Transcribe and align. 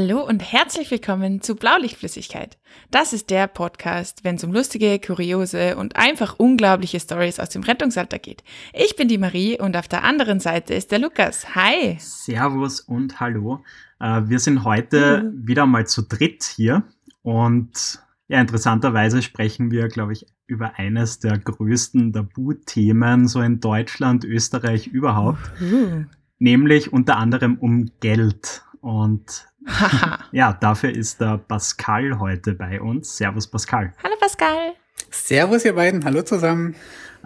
Hallo 0.00 0.24
und 0.24 0.38
herzlich 0.38 0.92
willkommen 0.92 1.40
zu 1.40 1.56
Blaulichtflüssigkeit. 1.56 2.56
Das 2.92 3.12
ist 3.12 3.30
der 3.30 3.48
Podcast, 3.48 4.22
wenn 4.22 4.36
es 4.36 4.44
um 4.44 4.52
lustige, 4.52 5.00
kuriose 5.00 5.76
und 5.76 5.96
einfach 5.96 6.38
unglaubliche 6.38 7.00
Stories 7.00 7.40
aus 7.40 7.48
dem 7.48 7.64
Rettungsalter 7.64 8.20
geht. 8.20 8.44
Ich 8.72 8.94
bin 8.94 9.08
die 9.08 9.18
Marie 9.18 9.58
und 9.58 9.76
auf 9.76 9.88
der 9.88 10.04
anderen 10.04 10.38
Seite 10.38 10.72
ist 10.72 10.92
der 10.92 11.00
Lukas. 11.00 11.56
Hi. 11.56 11.96
Servus 11.98 12.78
und 12.78 13.18
hallo. 13.18 13.64
Äh, 13.98 14.22
wir 14.26 14.38
sind 14.38 14.62
heute 14.62 15.24
mhm. 15.24 15.48
wieder 15.48 15.66
mal 15.66 15.84
zu 15.88 16.02
dritt 16.02 16.44
hier 16.44 16.84
und 17.22 18.00
ja, 18.28 18.40
interessanterweise 18.40 19.20
sprechen 19.20 19.72
wir, 19.72 19.88
glaube 19.88 20.12
ich, 20.12 20.26
über 20.46 20.78
eines 20.78 21.18
der 21.18 21.38
größten 21.38 22.12
Tabuthemen 22.12 23.26
so 23.26 23.40
in 23.40 23.58
Deutschland, 23.58 24.24
Österreich 24.24 24.86
überhaupt. 24.86 25.40
Mhm. 25.60 26.08
Nämlich 26.38 26.92
unter 26.92 27.16
anderem 27.16 27.58
um 27.58 27.90
Geld. 27.98 28.62
Und 28.80 29.48
ja, 30.32 30.52
dafür 30.52 30.90
ist 30.90 31.20
der 31.20 31.38
Pascal 31.38 32.18
heute 32.18 32.54
bei 32.54 32.80
uns. 32.80 33.16
Servus 33.16 33.46
Pascal. 33.46 33.92
Hallo 34.02 34.14
Pascal. 34.20 34.74
Servus 35.10 35.64
ihr 35.64 35.74
beiden, 35.74 36.04
hallo 36.04 36.22
zusammen. 36.22 36.74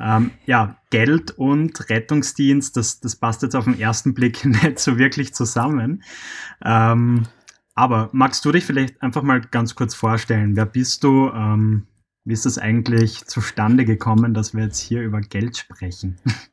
Ähm, 0.00 0.30
ja, 0.46 0.76
Geld 0.90 1.32
und 1.32 1.88
Rettungsdienst, 1.88 2.76
das, 2.76 3.00
das 3.00 3.16
passt 3.16 3.42
jetzt 3.42 3.54
auf 3.54 3.64
den 3.64 3.78
ersten 3.78 4.14
Blick 4.14 4.44
nicht 4.44 4.78
so 4.78 4.98
wirklich 4.98 5.34
zusammen. 5.34 6.02
Ähm, 6.64 7.24
aber 7.74 8.10
magst 8.12 8.44
du 8.44 8.52
dich 8.52 8.64
vielleicht 8.64 9.00
einfach 9.02 9.22
mal 9.22 9.40
ganz 9.40 9.74
kurz 9.74 9.94
vorstellen? 9.94 10.56
Wer 10.56 10.66
bist 10.66 11.04
du? 11.04 11.30
Ähm, 11.30 11.86
wie 12.24 12.34
ist 12.34 12.46
es 12.46 12.58
eigentlich 12.58 13.24
zustande 13.26 13.84
gekommen, 13.84 14.34
dass 14.34 14.54
wir 14.54 14.64
jetzt 14.64 14.78
hier 14.78 15.02
über 15.02 15.20
Geld 15.20 15.56
sprechen? 15.56 16.18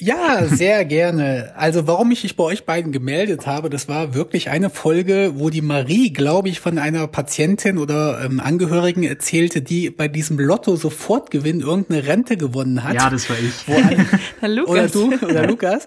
Ja, 0.00 0.46
sehr 0.46 0.84
gerne. 0.84 1.52
Also 1.56 1.88
warum 1.88 2.12
ich 2.12 2.22
mich 2.22 2.36
bei 2.36 2.44
euch 2.44 2.64
beiden 2.64 2.92
gemeldet 2.92 3.48
habe, 3.48 3.68
das 3.68 3.88
war 3.88 4.14
wirklich 4.14 4.48
eine 4.48 4.70
Folge, 4.70 5.32
wo 5.34 5.50
die 5.50 5.60
Marie, 5.60 6.12
glaube 6.12 6.48
ich, 6.48 6.60
von 6.60 6.78
einer 6.78 7.08
Patientin 7.08 7.78
oder 7.78 8.20
ähm, 8.24 8.38
Angehörigen 8.38 9.02
erzählte, 9.02 9.60
die 9.60 9.90
bei 9.90 10.06
diesem 10.06 10.38
Lotto-Sofortgewinn 10.38 11.60
irgendeine 11.60 12.06
Rente 12.06 12.36
gewonnen 12.36 12.84
hat. 12.84 12.94
Ja, 12.94 13.10
das 13.10 13.28
war 13.28 13.36
ich. 13.40 14.06
Alle, 14.40 14.66
oder 14.66 14.86
du 14.86 15.12
oder 15.14 15.46
Lukas, 15.48 15.86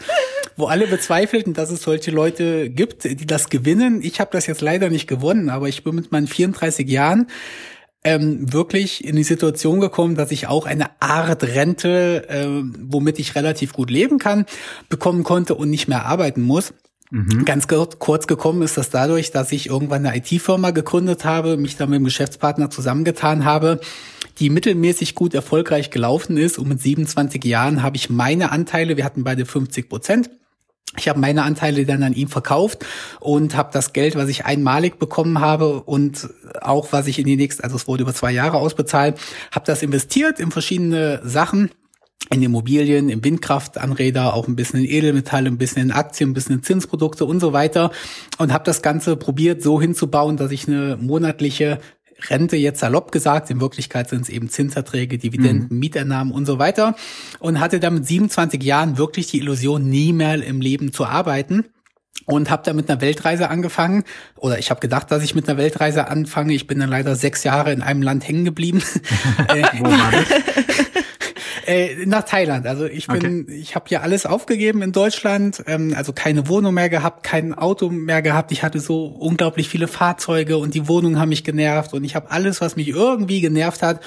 wo 0.57 0.65
alle 0.65 0.87
bezweifelten, 0.87 1.53
dass 1.53 1.71
es 1.71 1.81
solche 1.81 2.11
Leute 2.11 2.69
gibt, 2.69 3.05
die 3.05 3.25
das 3.25 3.49
gewinnen. 3.49 4.01
Ich 4.03 4.19
habe 4.19 4.31
das 4.33 4.45
jetzt 4.45 4.59
leider 4.59 4.89
nicht 4.89 5.07
gewonnen, 5.07 5.49
aber 5.49 5.69
ich 5.69 5.85
bin 5.85 5.95
mit 5.95 6.11
meinen 6.11 6.27
34 6.27 6.89
Jahren 6.89 7.27
ähm, 8.03 8.51
wirklich 8.51 9.03
in 9.05 9.15
die 9.15 9.23
Situation 9.23 9.79
gekommen, 9.79 10.15
dass 10.15 10.31
ich 10.31 10.47
auch 10.47 10.65
eine 10.65 10.89
Art 10.99 11.43
Rente, 11.43 12.27
äh, 12.29 12.47
womit 12.79 13.19
ich 13.19 13.35
relativ 13.35 13.73
gut 13.73 13.91
leben 13.91 14.17
kann, 14.17 14.45
bekommen 14.89 15.23
konnte 15.23 15.55
und 15.55 15.69
nicht 15.69 15.87
mehr 15.87 16.05
arbeiten 16.05 16.41
muss. 16.41 16.73
Mhm. 17.11 17.43
Ganz 17.43 17.67
kurz 17.67 18.25
gekommen 18.25 18.61
ist 18.61 18.77
das 18.77 18.89
dadurch, 18.89 19.31
dass 19.31 19.51
ich 19.51 19.67
irgendwann 19.67 20.05
eine 20.05 20.17
IT-Firma 20.17 20.71
gegründet 20.71 21.25
habe, 21.25 21.57
mich 21.57 21.75
dann 21.75 21.89
mit 21.89 21.99
dem 21.99 22.05
Geschäftspartner 22.05 22.69
zusammengetan 22.69 23.43
habe, 23.43 23.81
die 24.39 24.49
mittelmäßig 24.49 25.13
gut 25.13 25.33
erfolgreich 25.33 25.91
gelaufen 25.91 26.37
ist. 26.37 26.57
Und 26.57 26.69
mit 26.69 26.81
27 26.81 27.43
Jahren 27.43 27.83
habe 27.83 27.97
ich 27.97 28.09
meine 28.09 28.51
Anteile, 28.51 28.95
wir 28.95 29.03
hatten 29.03 29.25
beide 29.25 29.45
50 29.45 29.89
Prozent, 29.89 30.29
ich 30.97 31.07
habe 31.07 31.19
meine 31.19 31.43
Anteile 31.43 31.85
dann 31.85 32.03
an 32.03 32.13
ihn 32.13 32.27
verkauft 32.27 32.85
und 33.21 33.55
habe 33.55 33.69
das 33.71 33.93
Geld, 33.93 34.15
was 34.15 34.27
ich 34.27 34.45
einmalig 34.45 34.99
bekommen 34.99 35.39
habe 35.39 35.81
und 35.83 36.29
auch 36.59 36.91
was 36.91 37.07
ich 37.07 37.17
in 37.17 37.25
die 37.25 37.37
nächsten, 37.37 37.63
also 37.63 37.77
es 37.77 37.87
wurde 37.87 38.03
über 38.03 38.13
zwei 38.13 38.31
Jahre 38.31 38.57
ausbezahlt, 38.57 39.17
habe 39.51 39.65
das 39.65 39.83
investiert 39.83 40.39
in 40.39 40.51
verschiedene 40.51 41.21
Sachen 41.23 41.71
in 42.29 42.43
Immobilien, 42.43 43.09
in 43.09 43.23
Windkraftanräder, 43.23 44.33
auch 44.33 44.47
ein 44.47 44.55
bisschen 44.55 44.81
in 44.81 44.89
Edelmetalle, 44.89 45.47
ein 45.47 45.57
bisschen 45.57 45.81
in 45.81 45.91
Aktien, 45.91 46.29
ein 46.29 46.33
bisschen 46.33 46.57
in 46.57 46.63
Zinsprodukte 46.63 47.25
und 47.25 47.39
so 47.39 47.51
weiter 47.51 47.91
und 48.37 48.53
habe 48.53 48.63
das 48.63 48.81
Ganze 48.81 49.15
probiert 49.15 49.61
so 49.61 49.81
hinzubauen, 49.81 50.37
dass 50.37 50.51
ich 50.51 50.67
eine 50.67 50.97
monatliche 50.97 51.79
Rente 52.29 52.57
jetzt 52.57 52.79
salopp 52.79 53.11
gesagt, 53.11 53.49
in 53.49 53.61
Wirklichkeit 53.61 54.09
sind 54.09 54.23
es 54.23 54.29
eben 54.29 54.49
Zinserträge, 54.49 55.17
Dividenden, 55.17 55.67
mhm. 55.69 55.79
Mieternahmen 55.79 56.33
und 56.33 56.45
so 56.45 56.59
weiter 56.59 56.95
und 57.39 57.59
hatte 57.59 57.79
dann 57.79 57.95
mit 57.95 58.07
27 58.07 58.61
Jahren 58.63 58.97
wirklich 58.97 59.27
die 59.27 59.39
Illusion, 59.39 59.89
nie 59.89 60.13
mehr 60.13 60.43
im 60.43 60.61
Leben 60.61 60.93
zu 60.93 61.05
arbeiten 61.05 61.65
und 62.25 62.49
habe 62.49 62.63
dann 62.65 62.75
mit 62.75 62.89
einer 62.89 63.01
Weltreise 63.01 63.49
angefangen 63.49 64.03
oder 64.35 64.59
ich 64.59 64.69
habe 64.69 64.79
gedacht, 64.79 65.11
dass 65.11 65.23
ich 65.23 65.35
mit 65.35 65.47
einer 65.49 65.57
Weltreise 65.57 66.07
anfange. 66.07 66.53
Ich 66.53 66.67
bin 66.67 66.79
dann 66.79 66.89
leider 66.89 67.15
sechs 67.15 67.43
Jahre 67.43 67.71
in 67.71 67.81
einem 67.81 68.01
Land 68.01 68.27
hängen 68.27 68.45
geblieben. 68.45 68.81
Wo 69.79 69.85
war 69.85 70.11
das? 70.11 70.85
Äh, 71.65 72.05
nach 72.05 72.23
Thailand. 72.23 72.65
Also 72.65 72.85
ich 72.85 73.07
bin, 73.07 73.43
okay. 73.43 73.53
ich 73.53 73.75
habe 73.75 73.85
hier 73.87 74.01
alles 74.01 74.25
aufgegeben 74.25 74.81
in 74.81 74.91
Deutschland, 74.91 75.63
ähm, 75.67 75.93
also 75.95 76.13
keine 76.13 76.47
Wohnung 76.47 76.73
mehr 76.73 76.89
gehabt, 76.89 77.23
kein 77.23 77.53
Auto 77.53 77.89
mehr 77.89 78.21
gehabt. 78.21 78.51
Ich 78.51 78.63
hatte 78.63 78.79
so 78.79 79.05
unglaublich 79.05 79.69
viele 79.69 79.87
Fahrzeuge 79.87 80.57
und 80.57 80.73
die 80.73 80.87
Wohnungen 80.87 81.19
haben 81.19 81.29
mich 81.29 81.43
genervt 81.43 81.93
und 81.93 82.03
ich 82.03 82.15
habe 82.15 82.31
alles, 82.31 82.61
was 82.61 82.75
mich 82.75 82.87
irgendwie 82.87 83.41
genervt 83.41 83.83
hat, 83.83 84.01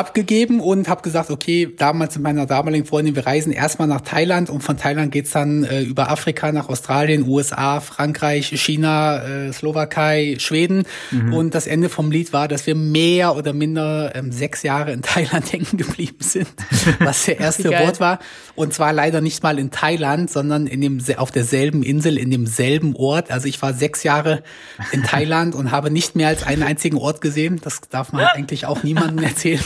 abgegeben 0.00 0.60
und 0.60 0.88
habe 0.88 1.02
gesagt, 1.02 1.30
okay, 1.30 1.68
damals 1.76 2.16
mit 2.16 2.24
meiner 2.24 2.46
damaligen 2.46 2.86
Freundin, 2.86 3.14
wir 3.14 3.26
reisen 3.26 3.52
erstmal 3.52 3.86
nach 3.86 4.00
Thailand 4.00 4.48
und 4.48 4.62
von 4.62 4.78
Thailand 4.78 5.12
geht's 5.12 5.32
dann 5.32 5.64
äh, 5.64 5.82
über 5.82 6.10
Afrika 6.10 6.52
nach 6.52 6.70
Australien, 6.70 7.28
USA, 7.28 7.80
Frankreich, 7.80 8.46
China, 8.46 9.22
äh, 9.22 9.52
Slowakei, 9.52 10.36
Schweden. 10.38 10.84
Mhm. 11.10 11.34
Und 11.34 11.54
das 11.54 11.66
Ende 11.66 11.90
vom 11.90 12.10
Lied 12.10 12.32
war, 12.32 12.48
dass 12.48 12.66
wir 12.66 12.74
mehr 12.74 13.36
oder 13.36 13.52
minder 13.52 14.12
ähm, 14.14 14.32
sechs 14.32 14.62
Jahre 14.62 14.92
in 14.92 15.02
Thailand 15.02 15.52
hängen 15.52 15.76
geblieben 15.76 16.20
sind, 16.20 16.48
was 16.98 17.26
der 17.26 17.38
erste 17.40 17.68
Wort 17.70 18.00
war. 18.00 18.20
Und 18.54 18.72
zwar 18.72 18.94
leider 18.94 19.20
nicht 19.20 19.42
mal 19.42 19.58
in 19.58 19.70
Thailand, 19.70 20.30
sondern 20.30 20.66
in 20.66 20.80
dem 20.80 20.98
auf 21.16 21.30
derselben 21.30 21.82
Insel, 21.82 22.16
in 22.16 22.30
demselben 22.30 22.96
Ort. 22.96 23.30
Also 23.30 23.48
ich 23.48 23.60
war 23.60 23.74
sechs 23.74 24.02
Jahre 24.02 24.42
in 24.92 25.02
Thailand 25.04 25.54
und 25.54 25.70
habe 25.70 25.90
nicht 25.90 26.16
mehr 26.16 26.28
als 26.28 26.42
einen 26.46 26.62
einzigen 26.62 26.96
Ort 26.96 27.20
gesehen. 27.20 27.60
Das 27.62 27.82
darf 27.90 28.12
man 28.12 28.24
eigentlich 28.24 28.64
auch 28.64 28.82
niemandem 28.82 29.24
erzählen. 29.24 29.60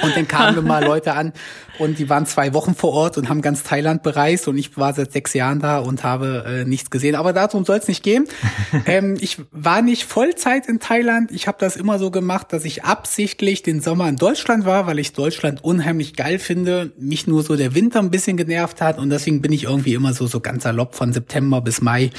Und 0.00 0.16
dann 0.16 0.26
kamen 0.26 0.64
mal 0.66 0.84
Leute 0.84 1.14
an 1.14 1.32
und 1.78 1.98
die 1.98 2.08
waren 2.08 2.26
zwei 2.26 2.54
Wochen 2.54 2.74
vor 2.74 2.92
Ort 2.92 3.18
und 3.18 3.28
haben 3.28 3.42
ganz 3.42 3.62
Thailand 3.62 4.02
bereist 4.02 4.48
und 4.48 4.56
ich 4.56 4.76
war 4.76 4.94
seit 4.94 5.12
sechs 5.12 5.34
Jahren 5.34 5.60
da 5.60 5.78
und 5.78 6.02
habe 6.02 6.44
äh, 6.46 6.64
nichts 6.64 6.90
gesehen. 6.90 7.14
Aber 7.14 7.32
darum 7.32 7.64
soll 7.64 7.78
es 7.78 7.88
nicht 7.88 8.02
gehen. 8.02 8.26
ähm, 8.86 9.16
ich 9.20 9.38
war 9.50 9.82
nicht 9.82 10.04
Vollzeit 10.04 10.68
in 10.68 10.80
Thailand. 10.80 11.30
Ich 11.30 11.46
habe 11.46 11.58
das 11.60 11.76
immer 11.76 11.98
so 11.98 12.10
gemacht, 12.10 12.52
dass 12.52 12.64
ich 12.64 12.84
absichtlich 12.84 13.62
den 13.62 13.80
Sommer 13.80 14.08
in 14.08 14.16
Deutschland 14.16 14.64
war, 14.64 14.86
weil 14.86 14.98
ich 14.98 15.12
Deutschland 15.12 15.62
unheimlich 15.62 16.14
geil 16.14 16.38
finde. 16.38 16.92
Mich 16.98 17.26
nur 17.26 17.42
so 17.42 17.56
der 17.56 17.74
Winter 17.74 18.00
ein 18.00 18.10
bisschen 18.10 18.36
genervt 18.36 18.80
hat 18.80 18.98
und 18.98 19.10
deswegen 19.10 19.42
bin 19.42 19.52
ich 19.52 19.64
irgendwie 19.64 19.94
immer 19.94 20.14
so 20.14 20.26
so 20.26 20.40
ganz 20.40 20.62
salopp 20.62 20.94
von 20.94 21.12
September 21.12 21.60
bis 21.60 21.80
Mai 21.82 22.10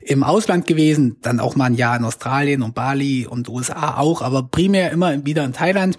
im 0.00 0.22
Ausland 0.22 0.66
gewesen, 0.66 1.16
dann 1.20 1.40
auch 1.40 1.56
mal 1.56 1.64
ein 1.64 1.74
Jahr 1.74 1.96
in 1.96 2.04
Australien 2.04 2.62
und 2.62 2.74
Bali 2.74 3.26
und 3.26 3.48
USA 3.48 3.98
auch, 3.98 4.22
aber 4.22 4.44
primär 4.44 4.92
immer 4.92 5.26
wieder 5.26 5.44
in 5.44 5.52
Thailand 5.52 5.98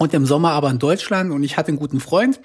und 0.00 0.14
im 0.14 0.24
Sommer 0.24 0.52
aber 0.52 0.70
in 0.70 0.78
Deutschland 0.78 1.30
und 1.30 1.44
ich 1.44 1.58
hatte 1.58 1.68
einen 1.68 1.78
guten 1.78 2.00
Freund, 2.00 2.40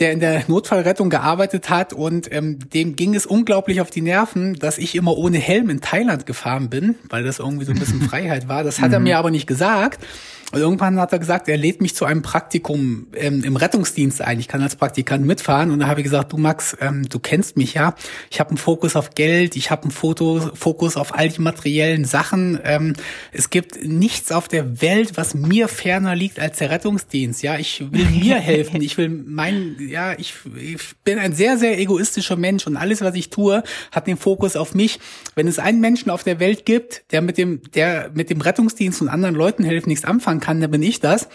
der 0.00 0.12
in 0.12 0.20
der 0.20 0.44
Notfallrettung 0.48 1.08
gearbeitet 1.08 1.70
hat 1.70 1.94
und 1.94 2.30
ähm, 2.30 2.58
dem 2.58 2.94
ging 2.94 3.14
es 3.14 3.24
unglaublich 3.24 3.80
auf 3.80 3.90
die 3.90 4.02
Nerven, 4.02 4.54
dass 4.54 4.76
ich 4.76 4.94
immer 4.94 5.16
ohne 5.16 5.38
Helm 5.38 5.70
in 5.70 5.80
Thailand 5.80 6.26
gefahren 6.26 6.68
bin, 6.68 6.96
weil 7.08 7.24
das 7.24 7.38
irgendwie 7.38 7.64
so 7.64 7.72
ein 7.72 7.78
bisschen 7.78 8.02
Freiheit 8.08 8.48
war. 8.48 8.64
Das 8.64 8.82
hat 8.82 8.92
er 8.92 8.98
mhm. 8.98 9.04
mir 9.04 9.18
aber 9.18 9.30
nicht 9.30 9.46
gesagt. 9.46 10.04
Und 10.54 10.60
irgendwann 10.60 11.00
hat 11.00 11.12
er 11.12 11.18
gesagt, 11.18 11.48
er 11.48 11.56
lädt 11.56 11.82
mich 11.82 11.96
zu 11.96 12.04
einem 12.04 12.22
Praktikum 12.22 13.08
ähm, 13.16 13.42
im 13.42 13.56
Rettungsdienst 13.56 14.22
ein. 14.22 14.38
Ich 14.38 14.46
kann 14.46 14.62
als 14.62 14.76
Praktikant 14.76 15.26
mitfahren. 15.26 15.72
Und 15.72 15.80
da 15.80 15.88
habe 15.88 15.98
ich 15.98 16.04
gesagt, 16.04 16.32
du 16.32 16.36
Max, 16.36 16.76
ähm, 16.80 17.08
du 17.08 17.18
kennst 17.18 17.56
mich 17.56 17.74
ja. 17.74 17.96
Ich 18.30 18.38
habe 18.38 18.50
einen 18.50 18.56
Fokus 18.56 18.94
auf 18.94 19.16
Geld, 19.16 19.56
ich 19.56 19.72
habe 19.72 19.82
einen 19.82 19.90
Foto, 19.90 20.52
Fokus 20.54 20.96
auf 20.96 21.12
all 21.12 21.28
die 21.28 21.40
materiellen 21.40 22.04
Sachen. 22.04 22.60
Ähm, 22.62 22.92
es 23.32 23.50
gibt 23.50 23.84
nichts 23.84 24.30
auf 24.30 24.46
der 24.46 24.80
Welt, 24.80 25.16
was 25.16 25.34
mir 25.34 25.66
ferner 25.66 26.14
liegt 26.14 26.38
als 26.38 26.58
der 26.58 26.70
Rettungsdienst. 26.70 27.42
Ja, 27.42 27.58
ich 27.58 27.84
will 27.90 28.06
mir 28.06 28.36
helfen. 28.36 28.80
Ich 28.80 28.96
will 28.96 29.08
mein, 29.08 29.74
ja, 29.80 30.12
ich, 30.16 30.34
ich 30.56 30.94
bin 31.02 31.18
ein 31.18 31.32
sehr, 31.32 31.58
sehr 31.58 31.80
egoistischer 31.80 32.36
Mensch 32.36 32.64
und 32.68 32.76
alles, 32.76 33.00
was 33.00 33.16
ich 33.16 33.28
tue, 33.28 33.64
hat 33.90 34.06
den 34.06 34.16
Fokus 34.16 34.54
auf 34.54 34.72
mich. 34.72 35.00
Wenn 35.34 35.48
es 35.48 35.58
einen 35.58 35.80
Menschen 35.80 36.10
auf 36.10 36.22
der 36.22 36.38
Welt 36.38 36.64
gibt, 36.64 37.10
der 37.10 37.22
mit 37.22 37.38
dem, 37.38 37.60
der 37.74 38.12
mit 38.14 38.30
dem 38.30 38.40
Rettungsdienst 38.40 39.02
und 39.02 39.08
anderen 39.08 39.34
Leuten 39.34 39.64
helfen 39.64 39.88
nichts 39.88 40.04
anfangen 40.04 40.43
kann, 40.44 40.60
dann 40.60 40.70
bin 40.70 40.82
ich 40.82 41.00
das. 41.00 41.28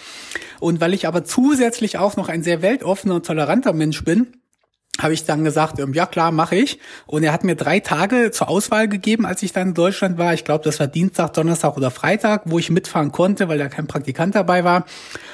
Und 0.60 0.80
weil 0.80 0.94
ich 0.94 1.08
aber 1.08 1.24
zusätzlich 1.24 1.98
auch 1.98 2.16
noch 2.16 2.30
ein 2.30 2.44
sehr 2.44 2.62
weltoffener 2.62 3.16
und 3.16 3.26
toleranter 3.26 3.74
Mensch 3.74 4.04
bin, 4.04 4.28
habe 5.02 5.14
ich 5.14 5.26
dann 5.26 5.44
gesagt, 5.44 5.80
ähm, 5.80 5.94
ja 5.94 6.06
klar, 6.06 6.32
mache 6.32 6.56
ich. 6.56 6.80
Und 7.08 7.24
er 7.24 7.32
hat 7.32 7.44
mir 7.44 7.56
drei 7.56 7.80
Tage 7.80 8.32
zur 8.32 8.50
Auswahl 8.50 8.88
gegeben, 8.88 9.26
als 9.26 9.42
ich 9.44 9.54
dann 9.54 9.70
in 9.70 9.74
Deutschland 9.74 10.18
war. 10.18 10.34
Ich 10.34 10.44
glaube, 10.44 10.64
das 10.64 10.80
war 10.80 10.88
Dienstag, 10.88 11.34
Donnerstag 11.34 11.78
oder 11.78 11.90
Freitag, 11.90 12.44
wo 12.46 12.60
ich 12.60 12.70
mitfahren 12.70 13.12
konnte, 13.12 13.48
weil 13.48 13.58
da 13.58 13.70
kein 13.70 13.88
Praktikant 13.88 14.36
dabei 14.36 14.64
war. 14.64 14.86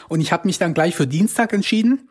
Und 0.08 0.22
ich 0.22 0.32
habe 0.32 0.48
mich 0.48 0.60
dann 0.60 0.74
gleich 0.74 0.96
für 0.96 1.08
Dienstag 1.08 1.52
entschieden 1.52 2.10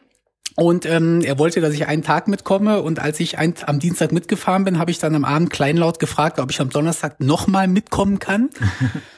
Und 0.57 0.87
ähm, 0.87 1.21
er 1.23 1.39
wollte, 1.39 1.61
dass 1.61 1.75
ich 1.75 1.89
einen 1.89 2.03
Tag 2.03 2.29
mitkomme. 2.29 2.81
Und 2.83 3.01
als 3.01 3.19
ich 3.19 3.39
ein, 3.39 3.55
am 3.67 3.81
Dienstag 3.81 4.13
mitgefahren 4.13 4.65
bin, 4.65 4.79
habe 4.79 4.91
ich 4.91 4.99
dann 4.99 5.15
am 5.15 5.25
Abend 5.25 5.51
kleinlaut 5.51 5.99
gefragt, 5.99 6.39
ob 6.39 6.51
ich 6.51 6.61
am 6.61 6.71
Donnerstag 6.71 7.21
nochmal 7.21 7.67
mitkommen 7.67 8.19
kann. 8.19 8.51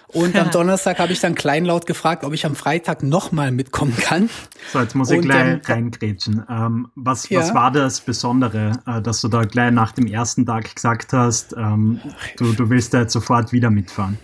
Und 0.08 0.36
am 0.36 0.50
Donnerstag 0.50 0.98
habe 0.98 1.12
ich 1.12 1.20
dann 1.20 1.34
kleinlaut 1.34 1.84
gefragt, 1.84 2.24
ob 2.24 2.32
ich 2.32 2.46
am 2.46 2.54
Freitag 2.54 3.02
nochmal 3.02 3.50
mitkommen 3.50 3.94
kann. 3.96 4.30
So, 4.72 4.80
jetzt 4.80 4.94
muss 4.94 5.10
ich 5.10 5.18
und, 5.18 5.24
gleich 5.24 5.54
ähm, 5.54 5.60
reingrätschen. 5.62 6.44
Ähm, 6.48 6.88
was, 6.94 7.28
ja. 7.28 7.40
was 7.40 7.52
war 7.54 7.70
das 7.70 8.00
Besondere, 8.00 8.72
äh, 8.86 9.02
dass 9.02 9.20
du 9.20 9.28
da 9.28 9.42
gleich 9.42 9.72
nach 9.72 9.92
dem 9.92 10.06
ersten 10.06 10.46
Tag 10.46 10.74
gesagt 10.74 11.12
hast, 11.12 11.54
ähm, 11.58 12.00
du, 12.38 12.52
du 12.52 12.70
willst 12.70 12.94
da 12.94 13.00
jetzt 13.00 13.12
sofort 13.12 13.52
wieder 13.52 13.68
mitfahren? 13.68 14.16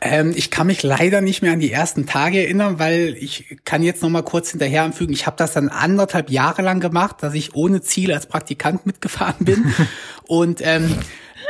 Ähm, 0.00 0.32
ich 0.34 0.50
kann 0.50 0.66
mich 0.66 0.82
leider 0.82 1.20
nicht 1.20 1.42
mehr 1.42 1.52
an 1.52 1.60
die 1.60 1.72
ersten 1.72 2.06
Tage 2.06 2.42
erinnern, 2.42 2.78
weil 2.78 3.16
ich 3.18 3.56
kann 3.64 3.82
jetzt 3.82 4.02
noch 4.02 4.10
mal 4.10 4.22
kurz 4.22 4.50
hinterher 4.50 4.82
anfügen, 4.82 5.12
ich 5.12 5.26
habe 5.26 5.36
das 5.36 5.52
dann 5.52 5.68
anderthalb 5.68 6.30
Jahre 6.30 6.62
lang 6.62 6.80
gemacht, 6.80 7.16
dass 7.20 7.34
ich 7.34 7.54
ohne 7.54 7.80
Ziel 7.82 8.12
als 8.12 8.26
Praktikant 8.26 8.86
mitgefahren 8.86 9.44
bin. 9.44 9.74
und 10.26 10.60
ähm, 10.62 10.94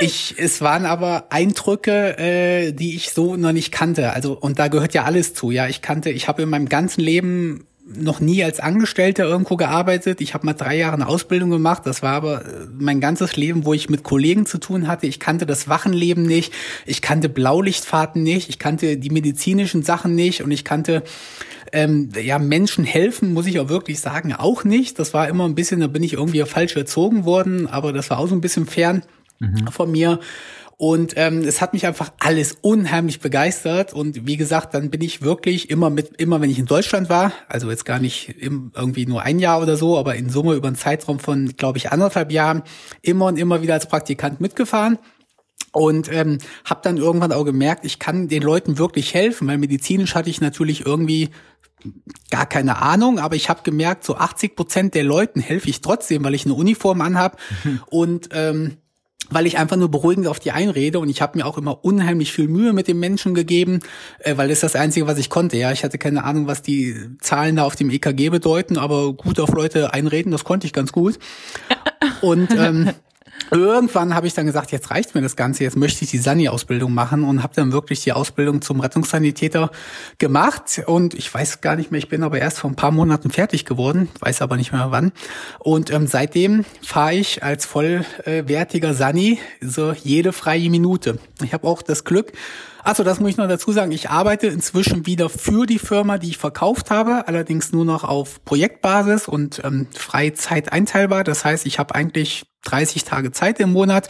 ich, 0.00 0.36
es 0.38 0.60
waren 0.60 0.86
aber 0.86 1.26
Eindrücke, 1.30 2.18
äh, 2.18 2.72
die 2.72 2.94
ich 2.94 3.10
so 3.10 3.36
noch 3.36 3.52
nicht 3.52 3.72
kannte. 3.72 4.12
Also 4.12 4.32
und 4.38 4.58
da 4.58 4.68
gehört 4.68 4.94
ja 4.94 5.04
alles 5.04 5.34
zu. 5.34 5.50
Ja, 5.50 5.66
ich 5.66 5.82
kannte, 5.82 6.10
ich 6.10 6.28
habe 6.28 6.42
in 6.42 6.48
meinem 6.48 6.68
ganzen 6.68 7.00
Leben 7.00 7.66
noch 7.90 8.20
nie 8.20 8.44
als 8.44 8.60
Angestellter 8.60 9.24
irgendwo 9.24 9.56
gearbeitet. 9.56 10.20
Ich 10.20 10.34
habe 10.34 10.44
mal 10.44 10.52
drei 10.52 10.76
Jahre 10.76 10.94
eine 10.94 11.08
Ausbildung 11.08 11.50
gemacht. 11.50 11.82
Das 11.86 12.02
war 12.02 12.12
aber 12.12 12.44
äh, 12.44 12.66
mein 12.78 13.00
ganzes 13.00 13.36
Leben, 13.36 13.64
wo 13.64 13.72
ich 13.72 13.88
mit 13.88 14.02
Kollegen 14.02 14.46
zu 14.46 14.58
tun 14.58 14.88
hatte. 14.88 15.06
Ich 15.06 15.18
kannte 15.18 15.46
das 15.46 15.68
Wachenleben 15.68 16.24
nicht. 16.24 16.52
Ich 16.84 17.00
kannte 17.00 17.28
Blaulichtfahrten 17.28 18.22
nicht. 18.22 18.48
Ich 18.50 18.58
kannte 18.58 18.98
die 18.98 19.10
medizinischen 19.10 19.82
Sachen 19.82 20.14
nicht. 20.14 20.42
Und 20.42 20.50
ich 20.50 20.64
kannte 20.64 21.02
ähm, 21.72 22.10
ja 22.22 22.38
Menschen 22.38 22.84
helfen, 22.84 23.32
muss 23.32 23.46
ich 23.46 23.58
auch 23.58 23.68
wirklich 23.68 24.00
sagen, 24.00 24.34
auch 24.34 24.64
nicht. 24.64 24.98
Das 24.98 25.14
war 25.14 25.28
immer 25.28 25.44
ein 25.44 25.54
bisschen, 25.54 25.80
da 25.80 25.86
bin 25.86 26.02
ich 26.02 26.14
irgendwie 26.14 26.42
falsch 26.44 26.76
erzogen 26.76 27.24
worden. 27.24 27.66
Aber 27.66 27.92
das 27.92 28.10
war 28.10 28.18
auch 28.18 28.28
so 28.28 28.34
ein 28.34 28.42
bisschen 28.42 28.66
fern 28.66 29.02
mhm. 29.38 29.68
von 29.70 29.90
mir. 29.90 30.20
Und 30.80 31.14
ähm, 31.16 31.40
es 31.40 31.60
hat 31.60 31.72
mich 31.72 31.86
einfach 31.86 32.12
alles 32.20 32.56
unheimlich 32.60 33.18
begeistert. 33.18 33.92
Und 33.92 34.28
wie 34.28 34.36
gesagt, 34.36 34.74
dann 34.74 34.90
bin 34.90 35.00
ich 35.00 35.22
wirklich 35.22 35.70
immer 35.70 35.90
mit, 35.90 36.20
immer 36.20 36.40
wenn 36.40 36.50
ich 36.50 36.58
in 36.60 36.66
Deutschland 36.66 37.08
war, 37.08 37.32
also 37.48 37.68
jetzt 37.68 37.84
gar 37.84 37.98
nicht 37.98 38.40
im, 38.40 38.70
irgendwie 38.76 39.04
nur 39.04 39.22
ein 39.22 39.40
Jahr 39.40 39.60
oder 39.60 39.76
so, 39.76 39.98
aber 39.98 40.14
in 40.14 40.30
Summe 40.30 40.54
über 40.54 40.68
einen 40.68 40.76
Zeitraum 40.76 41.18
von, 41.18 41.56
glaube 41.56 41.78
ich, 41.78 41.90
anderthalb 41.90 42.30
Jahren, 42.30 42.62
immer 43.02 43.26
und 43.26 43.40
immer 43.40 43.60
wieder 43.60 43.74
als 43.74 43.88
Praktikant 43.88 44.40
mitgefahren. 44.40 44.98
Und 45.72 46.12
ähm, 46.12 46.38
habe 46.64 46.80
dann 46.84 46.96
irgendwann 46.96 47.32
auch 47.32 47.44
gemerkt, 47.44 47.84
ich 47.84 47.98
kann 47.98 48.28
den 48.28 48.42
Leuten 48.42 48.78
wirklich 48.78 49.14
helfen, 49.14 49.48
weil 49.48 49.58
medizinisch 49.58 50.14
hatte 50.14 50.30
ich 50.30 50.40
natürlich 50.40 50.86
irgendwie 50.86 51.30
gar 52.30 52.46
keine 52.46 52.80
Ahnung, 52.80 53.18
aber 53.18 53.34
ich 53.34 53.48
habe 53.48 53.62
gemerkt, 53.64 54.04
so 54.04 54.16
80 54.16 54.54
Prozent 54.54 54.94
der 54.94 55.04
Leuten 55.04 55.40
helfe 55.40 55.70
ich 55.70 55.80
trotzdem, 55.80 56.24
weil 56.24 56.34
ich 56.34 56.44
eine 56.44 56.54
Uniform 56.54 57.00
anhab 57.00 57.40
und 57.90 58.28
ähm, 58.32 58.78
weil 59.30 59.46
ich 59.46 59.58
einfach 59.58 59.76
nur 59.76 59.90
beruhigend 59.90 60.26
auf 60.26 60.38
die 60.38 60.52
einrede 60.52 60.98
und 60.98 61.08
ich 61.08 61.20
habe 61.20 61.38
mir 61.38 61.46
auch 61.46 61.58
immer 61.58 61.84
unheimlich 61.84 62.32
viel 62.32 62.48
Mühe 62.48 62.72
mit 62.72 62.88
den 62.88 62.98
Menschen 62.98 63.34
gegeben, 63.34 63.80
äh, 64.20 64.36
weil 64.36 64.48
das 64.48 64.58
ist 64.58 64.62
das 64.62 64.76
Einzige, 64.76 65.06
was 65.06 65.18
ich 65.18 65.28
konnte. 65.28 65.56
Ja, 65.56 65.72
ich 65.72 65.84
hatte 65.84 65.98
keine 65.98 66.24
Ahnung, 66.24 66.46
was 66.46 66.62
die 66.62 66.96
Zahlen 67.20 67.56
da 67.56 67.64
auf 67.64 67.76
dem 67.76 67.90
EKG 67.90 68.30
bedeuten, 68.30 68.78
aber 68.78 69.12
gut 69.12 69.38
auf 69.40 69.52
Leute 69.52 69.92
einreden, 69.92 70.32
das 70.32 70.44
konnte 70.44 70.66
ich 70.66 70.72
ganz 70.72 70.92
gut. 70.92 71.18
Und 72.20 72.50
ähm, 72.56 72.90
Irgendwann 73.50 74.14
habe 74.14 74.26
ich 74.26 74.34
dann 74.34 74.46
gesagt, 74.46 74.72
jetzt 74.72 74.90
reicht 74.90 75.14
mir 75.14 75.22
das 75.22 75.36
Ganze, 75.36 75.64
jetzt 75.64 75.76
möchte 75.76 76.04
ich 76.04 76.10
die 76.10 76.18
Sani-Ausbildung 76.18 76.92
machen 76.92 77.24
und 77.24 77.42
habe 77.42 77.54
dann 77.54 77.72
wirklich 77.72 78.02
die 78.02 78.12
Ausbildung 78.12 78.62
zum 78.62 78.80
Rettungssanitäter 78.80 79.70
gemacht. 80.18 80.82
Und 80.86 81.14
ich 81.14 81.32
weiß 81.32 81.60
gar 81.60 81.76
nicht 81.76 81.90
mehr, 81.90 81.98
ich 81.98 82.08
bin 82.08 82.22
aber 82.22 82.38
erst 82.38 82.58
vor 82.58 82.70
ein 82.70 82.76
paar 82.76 82.90
Monaten 82.90 83.30
fertig 83.30 83.64
geworden, 83.64 84.08
weiß 84.20 84.42
aber 84.42 84.56
nicht 84.56 84.72
mehr 84.72 84.90
wann. 84.90 85.12
Und 85.58 85.90
ähm, 85.90 86.06
seitdem 86.06 86.64
fahre 86.82 87.14
ich 87.14 87.42
als 87.42 87.64
vollwertiger 87.64 88.94
Sani 88.94 89.38
so 89.60 89.92
jede 89.92 90.32
freie 90.32 90.70
Minute. 90.70 91.18
Ich 91.42 91.52
habe 91.52 91.66
auch 91.66 91.82
das 91.82 92.04
Glück, 92.04 92.32
Achso, 92.88 93.04
das 93.04 93.20
muss 93.20 93.28
ich 93.28 93.36
noch 93.36 93.48
dazu 93.48 93.70
sagen. 93.70 93.92
Ich 93.92 94.08
arbeite 94.08 94.46
inzwischen 94.46 95.04
wieder 95.04 95.28
für 95.28 95.66
die 95.66 95.78
Firma, 95.78 96.16
die 96.16 96.30
ich 96.30 96.38
verkauft 96.38 96.90
habe, 96.90 97.28
allerdings 97.28 97.70
nur 97.70 97.84
noch 97.84 98.02
auf 98.02 98.42
Projektbasis 98.46 99.28
und 99.28 99.60
ähm, 99.62 99.88
Freizeit 99.94 100.72
einteilbar. 100.72 101.22
Das 101.22 101.44
heißt, 101.44 101.66
ich 101.66 101.78
habe 101.78 101.94
eigentlich 101.94 102.46
30 102.64 103.04
Tage 103.04 103.30
Zeit 103.30 103.60
im 103.60 103.72
Monat. 103.72 104.08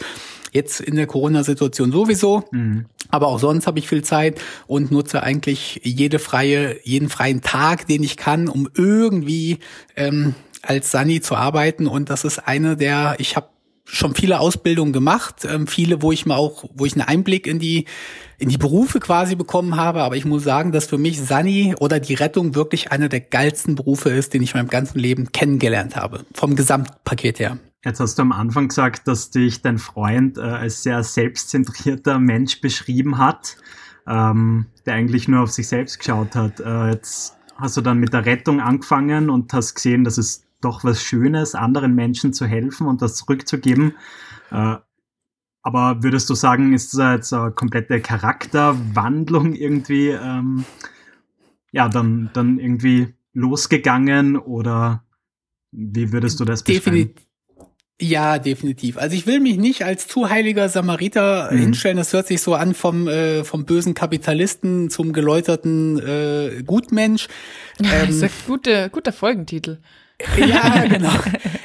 Jetzt 0.53 0.79
in 0.79 0.95
der 0.95 1.07
Corona-Situation 1.07 1.91
sowieso. 1.91 2.45
Mhm. 2.51 2.85
Aber 3.09 3.27
auch 3.27 3.39
sonst 3.39 3.67
habe 3.67 3.79
ich 3.79 3.89
viel 3.89 4.01
Zeit 4.01 4.39
und 4.65 4.91
nutze 4.91 5.23
eigentlich 5.23 5.81
jede 5.83 6.17
freie, 6.17 6.79
jeden 6.85 7.09
freien 7.09 7.41
Tag, 7.41 7.85
den 7.85 8.01
ich 8.01 8.15
kann, 8.15 8.47
um 8.47 8.69
irgendwie 8.75 9.59
ähm, 9.97 10.35
als 10.61 10.91
Sani 10.91 11.19
zu 11.19 11.35
arbeiten. 11.35 11.85
Und 11.85 12.09
das 12.09 12.23
ist 12.23 12.39
eine 12.39 12.77
der, 12.77 13.15
ich 13.17 13.35
habe 13.35 13.49
schon 13.91 14.13
viele 14.13 14.39
Ausbildungen 14.39 14.93
gemacht, 14.93 15.45
ähm, 15.49 15.67
viele, 15.67 16.01
wo 16.01 16.11
ich 16.11 16.25
mir 16.25 16.35
auch, 16.35 16.65
wo 16.75 16.85
ich 16.85 16.93
einen 16.93 17.01
Einblick 17.01 17.47
in 17.47 17.59
die 17.59 17.85
in 18.37 18.47
die 18.47 18.57
Berufe 18.57 18.99
quasi 18.99 19.35
bekommen 19.35 19.75
habe. 19.75 20.01
Aber 20.01 20.15
ich 20.15 20.25
muss 20.25 20.43
sagen, 20.43 20.71
dass 20.71 20.85
für 20.85 20.97
mich 20.97 21.19
Sani 21.19 21.75
oder 21.79 21.99
die 21.99 22.13
Rettung 22.13 22.55
wirklich 22.55 22.91
einer 22.91 23.09
der 23.09 23.19
geilsten 23.19 23.75
Berufe 23.75 24.09
ist, 24.09 24.33
den 24.33 24.41
ich 24.41 24.53
in 24.53 24.59
meinem 24.59 24.69
ganzen 24.69 24.99
Leben 24.99 25.31
kennengelernt 25.31 25.95
habe. 25.95 26.25
Vom 26.33 26.55
Gesamtpaket 26.55 27.39
her. 27.39 27.57
Jetzt 27.83 27.99
hast 27.99 28.17
du 28.17 28.21
am 28.21 28.31
Anfang 28.31 28.69
gesagt, 28.69 29.07
dass 29.07 29.31
dich 29.31 29.61
dein 29.61 29.77
Freund 29.77 30.37
äh, 30.37 30.41
als 30.41 30.83
sehr 30.83 31.03
selbstzentrierter 31.03 32.19
Mensch 32.19 32.61
beschrieben 32.61 33.17
hat, 33.17 33.57
ähm, 34.07 34.67
der 34.85 34.95
eigentlich 34.95 35.27
nur 35.27 35.41
auf 35.41 35.51
sich 35.51 35.67
selbst 35.67 35.99
geschaut 35.99 36.35
hat. 36.35 36.59
Äh, 36.59 36.91
jetzt 36.91 37.37
hast 37.55 37.77
du 37.77 37.81
dann 37.81 37.97
mit 37.97 38.13
der 38.13 38.25
Rettung 38.25 38.61
angefangen 38.61 39.29
und 39.29 39.51
hast 39.53 39.75
gesehen, 39.75 40.03
dass 40.03 40.17
es 40.17 40.45
doch 40.61 40.83
was 40.83 41.01
Schönes, 41.03 41.55
anderen 41.55 41.95
Menschen 41.95 42.33
zu 42.33 42.45
helfen 42.45 42.87
und 42.87 43.01
das 43.01 43.15
zurückzugeben. 43.15 43.93
Äh, 44.51 44.75
aber 45.61 46.03
würdest 46.03 46.29
du 46.29 46.35
sagen, 46.35 46.73
ist 46.73 46.93
das 46.93 47.15
jetzt 47.15 47.33
eine 47.33 47.51
komplette 47.51 47.99
Charakterwandlung 47.99 49.53
irgendwie, 49.53 50.09
ähm, 50.09 50.65
ja, 51.71 51.89
dann, 51.89 52.29
dann 52.33 52.59
irgendwie 52.59 53.13
losgegangen 53.33 54.37
oder 54.37 55.03
wie 55.71 56.11
würdest 56.11 56.39
du 56.39 56.45
das 56.45 56.63
beschreiben? 56.63 56.83
Definitiv. 56.85 57.29
Ja, 58.01 58.39
definitiv. 58.39 58.97
Also 58.97 59.13
ich 59.17 59.27
will 59.27 59.41
mich 59.41 59.57
nicht 59.57 59.83
als 59.83 60.07
zu 60.07 60.29
heiliger 60.29 60.69
Samariter 60.69 61.51
mhm. 61.51 61.57
hinstellen. 61.57 61.97
Das 61.97 62.13
hört 62.13 62.27
sich 62.27 62.41
so 62.41 62.53
an 62.55 62.73
vom 62.73 63.09
ähm, 63.09 63.43
vom 63.43 63.65
bösen 63.65 63.93
Kapitalisten 63.93 64.89
zum 64.89 65.11
geläuterten 65.11 65.99
äh, 65.99 66.63
Gutmensch. 66.65 67.27
Ähm, 67.79 67.87
das 68.07 68.09
ist 68.15 68.23
ein 68.23 68.29
guter, 68.47 68.87
guter 68.87 69.11
Folgentitel. 69.11 69.79
Ja, 70.37 70.85
genau. 70.89 71.11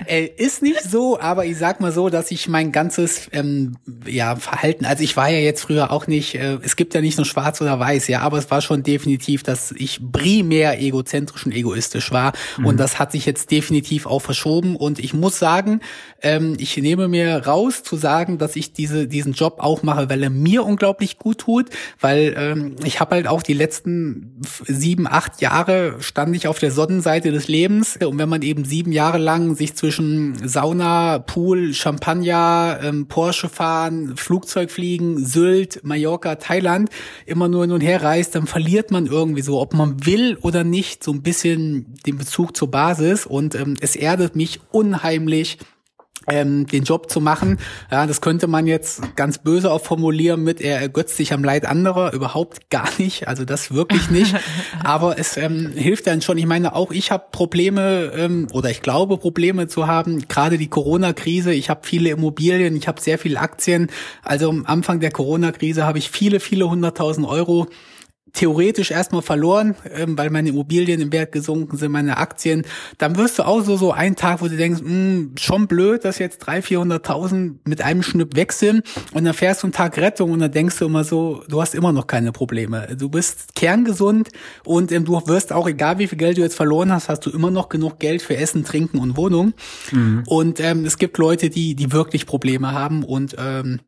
äh, 0.07 0.27
ist 0.37 0.63
nicht 0.63 0.83
so, 0.83 1.19
aber 1.19 1.45
ich 1.45 1.59
sag 1.59 1.81
mal 1.81 1.93
so, 1.93 2.09
dass 2.09 2.31
ich 2.31 2.49
mein 2.49 2.73
ganzes 2.73 3.29
ähm, 3.33 3.77
ja, 4.07 4.37
Verhalten, 4.37 4.85
also 4.85 5.03
ich 5.03 5.17
war 5.17 5.29
ja 5.29 5.39
jetzt 5.39 5.63
früher 5.63 5.91
auch 5.91 6.07
nicht, 6.07 6.37
äh, 6.37 6.59
es 6.63 6.77
gibt 6.77 6.95
ja 6.95 7.01
nicht 7.01 7.17
nur 7.17 7.25
schwarz 7.25 7.61
oder 7.61 7.79
weiß, 7.79 8.09
ja, 8.09 8.21
aber 8.21 8.39
es 8.39 8.51
war 8.51 8.61
schon 8.61 8.83
definitiv, 8.83 9.43
dass 9.43 9.73
ich 9.73 10.01
primär 10.13 10.81
egozentrisch 10.81 11.47
und 11.47 11.53
egoistisch 11.53 12.13
war 12.13 12.33
mhm. 12.59 12.67
und 12.67 12.81
das 12.81 12.99
hat 12.99 13.13
sich 13.13 13.27
jetzt 13.27 13.51
definitiv 13.51 14.07
auch 14.07 14.21
verschoben 14.21 14.77
und 14.77 14.99
ich 14.99 15.15
muss 15.15 15.39
sagen, 15.39 15.81
ähm, 16.23 16.55
ich 16.59 16.77
nehme 16.77 17.09
mir 17.09 17.47
raus 17.47 17.83
zu 17.83 17.97
sagen, 17.97 18.39
dass 18.39 18.57
ich 18.57 18.73
diese 18.73 19.09
diesen 19.09 19.33
Job 19.33 19.57
auch 19.59 19.83
mache, 19.83 20.09
weil 20.09 20.23
er 20.23 20.31
mir 20.31 20.65
unglaublich 20.65 21.19
gut 21.19 21.39
tut, 21.39 21.71
weil 22.01 22.35
ähm, 22.37 22.77
ich 22.85 23.01
habe 23.01 23.17
halt 23.17 23.27
auch 23.27 23.43
die 23.43 23.53
letzten 23.53 24.41
sieben, 24.67 25.07
acht 25.09 25.41
Jahre 25.41 25.97
stand 26.01 26.37
ich 26.37 26.47
auf 26.47 26.59
der 26.59 26.71
Sonnenseite 26.71 27.33
des 27.33 27.49
Lebens 27.49 27.97
und 27.97 28.19
wenn 28.19 28.29
man 28.29 28.44
eben 28.45 28.65
sieben 28.65 28.93
Jahre 28.93 29.19
lang 29.19 29.57
sich 29.57 29.75
zwischen 29.75 30.37
Sauna, 30.47 31.19
Pool, 31.19 31.75
Champagner, 31.75 32.79
ähm, 32.83 33.07
Porsche 33.09 33.49
fahren, 33.49 34.17
Flugzeug 34.17 34.71
fliegen, 34.71 35.25
Sylt, 35.25 35.81
Mallorca, 35.85 36.37
Thailand 36.37 36.91
immer 37.27 37.49
nur 37.49 37.63
hin 37.63 37.73
und 37.73 37.81
her 37.81 38.03
reist, 38.03 38.35
dann 38.35 38.47
verliert 38.47 38.91
man 38.91 39.07
irgendwie 39.07 39.43
so, 39.43 39.61
ob 39.61 39.75
man 39.75 40.07
will 40.07 40.39
oder 40.43 40.65
nicht, 40.65 41.03
so 41.03 41.13
ein 41.13 41.23
bisschen 41.23 41.95
den 42.07 42.19
Bezug 42.19 42.57
zur 42.57 42.71
Basis. 42.71 43.27
Und 43.27 43.55
ähm, 43.55 43.75
es 43.81 43.97
erdet 43.97 44.37
mich 44.37 44.61
unheimlich, 44.71 45.59
ähm, 46.27 46.67
den 46.67 46.85
Job 46.85 47.11
zu 47.11 47.21
machen. 47.21 47.59
Ja, 47.91 48.07
das 48.07 48.21
könnte 48.21 48.47
man 48.47 48.67
jetzt 48.67 49.17
ganz 49.17 49.39
böse 49.39 49.71
auch 49.71 49.83
formulieren 49.83 50.43
mit, 50.43 50.61
er 50.61 50.81
ergötzt 50.81 51.17
sich 51.17 51.33
am 51.33 51.45
Leid 51.45 51.67
anderer. 51.67 52.13
Überhaupt 52.13 52.71
gar 52.71 52.89
nicht. 52.99 53.29
Also 53.29 53.45
das 53.45 53.73
wirklich 53.73 54.11
nicht. 54.11 54.35
Aber 54.85 55.19
es 55.19 55.37
ähm, 55.37 55.73
hilft 55.75 56.07
dann 56.07 56.23
schon. 56.23 56.39
Ich 56.39 56.47
meine, 56.47 56.75
auch 56.75 56.91
ich 56.93 57.11
habe 57.11 57.25
Probleme 57.33 58.13
ähm, 58.17 58.49
oder 58.53 58.71
ich 58.71 58.83
glaube 58.83 59.19
Probleme 59.19 59.69
zu 59.69 59.87
haben. 59.87 60.27
Gerade 60.29 60.59
die 60.59 60.69
Corona-Krise. 60.69 61.53
Ich 61.53 61.71
habe 61.71 61.81
viele 61.85 62.11
Immobilien, 62.11 62.77
ich 62.77 62.89
habe 62.89 63.01
sehr 63.01 63.19
viele 63.19 63.41
Aktien. 63.41 63.89
Also 64.23 64.51
am 64.51 64.67
Anfang 64.67 65.01
der 65.01 65.11
Corona-Krise 65.11 65.85
habe 65.85 65.99
ich 65.99 66.11
viele, 66.11 66.41
viele 66.41 66.69
hunderttausend 66.69 67.27
Euro 67.27 67.69
theoretisch 68.35 68.91
erstmal 68.91 69.23
verloren, 69.23 69.77
ähm, 69.95 70.19
weil 70.19 70.29
meine 70.29 70.51
Immobilien 70.51 71.01
im 71.01 71.13
Wert 71.13 71.33
gesunken 71.33 71.77
sind, 71.77 71.93
meine 71.93 72.19
Aktien. 72.19 72.67
Dann 72.99 73.17
wirst 73.17 73.39
du 73.39 73.45
auch 73.45 73.63
so, 73.63 73.77
so 73.77 73.93
einen 73.93 74.17
Tag, 74.17 74.43
wo 74.43 74.49
du 74.49 74.57
denkst, 74.57 74.83
mh, 74.83 74.89
hm, 74.89 75.35
schon 75.39 75.67
blöd, 75.69 76.05
dass 76.05 76.19
jetzt 76.19 76.47
300.000, 76.47 77.01
400.000 77.01 77.55
mit 77.65 77.81
einem 77.81 78.03
Schnipp 78.03 78.37
weg 78.37 78.53
sind. 78.53 78.85
Und 79.13 79.25
dann 79.25 79.35
fährst 79.35 79.63
du 79.63 79.69
einen 79.69 79.73
Tag 79.73 79.97
Rettung 79.99 80.33
und 80.33 80.41
dann 80.41 80.51
denkst 80.51 80.79
du 80.79 80.87
immer 80.87 81.05
so, 81.05 81.43
du 81.49 81.63
hast 81.63 81.75
immer 81.75 81.93
noch 81.93 82.07
keine 82.07 82.33
Probleme. 82.33 82.97
Du 82.99 83.09
bist 83.09 83.55
kerngesund 83.55 84.31
und 84.65 84.91
ähm, 84.91 85.05
du 85.05 85.21
wirst 85.27 85.53
auch, 85.53 85.69
egal 85.69 85.99
wie 85.99 86.09
viel 86.09 86.19
Geld 86.19 86.37
du 86.37 86.43
jetzt 86.43 86.57
verloren 86.57 86.93
hast, 86.93 87.09
hast 87.09 87.25
du 87.25 87.31
immer 87.31 87.53
noch 87.53 87.69
genug 87.69 88.01
Geld 88.01 88.21
für 88.21 88.37
Essen, 88.37 88.65
Trinken 88.65 88.99
und 88.99 89.17
Wohnung. 89.17 89.55
Mhm. 89.93 90.25
Und 90.27 90.59
ähm, 90.59 90.85
es 90.85 90.99
gibt 90.99 91.19
Leute, 91.19 91.51
die, 91.51 91.77
die 91.77 91.93
wirklich 91.93 92.27
Probleme 92.27 92.73
haben 92.73 93.05
und 93.05 93.37
ähm, 93.39 93.81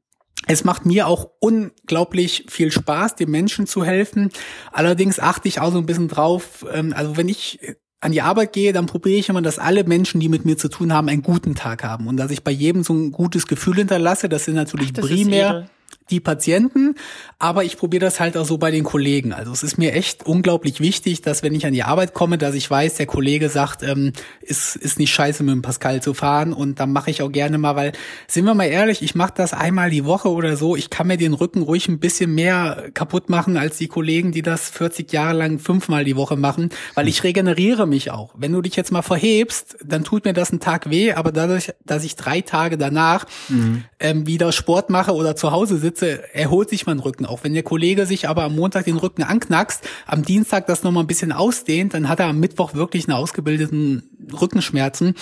es 0.46 0.64
macht 0.64 0.86
mir 0.86 1.06
auch 1.06 1.30
unglaublich 1.40 2.46
viel 2.48 2.70
Spaß, 2.70 3.16
den 3.16 3.30
Menschen 3.30 3.66
zu 3.66 3.84
helfen. 3.84 4.30
Allerdings 4.72 5.18
achte 5.18 5.48
ich 5.48 5.60
auch 5.60 5.72
so 5.72 5.78
ein 5.78 5.86
bisschen 5.86 6.08
drauf, 6.08 6.64
ähm, 6.72 6.94
also 6.96 7.16
wenn 7.16 7.28
ich 7.28 7.58
an 8.00 8.12
die 8.12 8.22
Arbeit 8.22 8.52
gehe, 8.52 8.72
dann 8.72 8.86
probiere 8.86 9.18
ich 9.18 9.28
immer, 9.28 9.42
dass 9.42 9.58
alle 9.58 9.82
Menschen, 9.84 10.20
die 10.20 10.28
mit 10.28 10.44
mir 10.44 10.56
zu 10.56 10.68
tun 10.68 10.92
haben, 10.92 11.08
einen 11.08 11.22
guten 11.22 11.54
Tag 11.54 11.82
haben 11.82 12.06
und 12.06 12.16
dass 12.16 12.30
ich 12.30 12.44
bei 12.44 12.50
jedem 12.52 12.84
so 12.84 12.94
ein 12.94 13.10
gutes 13.10 13.46
Gefühl 13.46 13.76
hinterlasse. 13.76 14.28
Das 14.28 14.44
sind 14.44 14.54
natürlich 14.54 14.90
Ach, 14.90 15.00
das 15.00 15.06
primär 15.06 15.68
die 16.10 16.20
Patienten, 16.20 16.94
aber 17.38 17.64
ich 17.64 17.76
probiere 17.76 18.04
das 18.04 18.20
halt 18.20 18.36
auch 18.36 18.46
so 18.46 18.58
bei 18.58 18.70
den 18.70 18.84
Kollegen. 18.84 19.32
Also 19.32 19.52
es 19.52 19.62
ist 19.62 19.76
mir 19.76 19.92
echt 19.92 20.24
unglaublich 20.24 20.80
wichtig, 20.80 21.20
dass 21.20 21.42
wenn 21.42 21.54
ich 21.54 21.66
an 21.66 21.72
die 21.72 21.82
Arbeit 21.82 22.14
komme, 22.14 22.38
dass 22.38 22.54
ich 22.54 22.70
weiß, 22.70 22.94
der 22.94 23.06
Kollege 23.06 23.48
sagt, 23.48 23.82
ähm, 23.82 24.12
ist, 24.40 24.76
ist 24.76 24.98
nicht 24.98 25.12
scheiße 25.12 25.42
mit 25.42 25.52
dem 25.52 25.62
Pascal 25.62 26.00
zu 26.00 26.14
fahren 26.14 26.52
und 26.52 26.78
dann 26.78 26.92
mache 26.92 27.10
ich 27.10 27.22
auch 27.22 27.32
gerne 27.32 27.58
mal, 27.58 27.74
weil, 27.74 27.92
sind 28.28 28.44
wir 28.44 28.54
mal 28.54 28.66
ehrlich, 28.66 29.02
ich 29.02 29.14
mache 29.14 29.32
das 29.36 29.52
einmal 29.52 29.90
die 29.90 30.04
Woche 30.04 30.30
oder 30.30 30.56
so, 30.56 30.76
ich 30.76 30.90
kann 30.90 31.08
mir 31.08 31.16
den 31.16 31.34
Rücken 31.34 31.62
ruhig 31.62 31.88
ein 31.88 31.98
bisschen 31.98 32.34
mehr 32.34 32.90
kaputt 32.94 33.28
machen 33.28 33.56
als 33.56 33.78
die 33.78 33.88
Kollegen, 33.88 34.30
die 34.30 34.42
das 34.42 34.70
40 34.70 35.12
Jahre 35.12 35.36
lang 35.36 35.58
fünfmal 35.58 36.04
die 36.04 36.16
Woche 36.16 36.36
machen, 36.36 36.70
weil 36.94 37.08
ich 37.08 37.24
regeneriere 37.24 37.86
mich 37.86 38.12
auch. 38.12 38.34
Wenn 38.36 38.52
du 38.52 38.62
dich 38.62 38.76
jetzt 38.76 38.92
mal 38.92 39.02
verhebst, 39.02 39.76
dann 39.84 40.04
tut 40.04 40.24
mir 40.24 40.32
das 40.32 40.50
einen 40.50 40.60
Tag 40.60 40.88
weh, 40.88 41.12
aber 41.12 41.32
dadurch, 41.32 41.72
dass 41.84 42.04
ich 42.04 42.14
drei 42.16 42.40
Tage 42.40 42.78
danach 42.78 43.26
mhm. 43.48 43.84
ähm, 43.98 44.26
wieder 44.26 44.52
Sport 44.52 44.90
mache 44.90 45.12
oder 45.12 45.34
zu 45.34 45.50
Hause 45.50 45.76
sitze, 45.78 45.95
Spitze 45.96 46.34
erholt 46.34 46.68
sich 46.68 46.86
mein 46.86 46.98
Rücken. 46.98 47.24
Auch 47.24 47.42
wenn 47.42 47.54
der 47.54 47.62
Kollege 47.62 48.04
sich 48.04 48.28
aber 48.28 48.42
am 48.42 48.54
Montag 48.54 48.84
den 48.84 48.98
Rücken 48.98 49.22
anknackst, 49.22 49.82
am 50.06 50.22
Dienstag 50.22 50.66
das 50.66 50.82
nochmal 50.82 51.04
ein 51.04 51.06
bisschen 51.06 51.32
ausdehnt, 51.32 51.94
dann 51.94 52.08
hat 52.08 52.20
er 52.20 52.26
am 52.26 52.38
Mittwoch 52.38 52.74
wirklich 52.74 53.08
eine 53.08 53.16
ausgebildeten 53.16 54.02
Rückenschmerzen. 54.38 55.14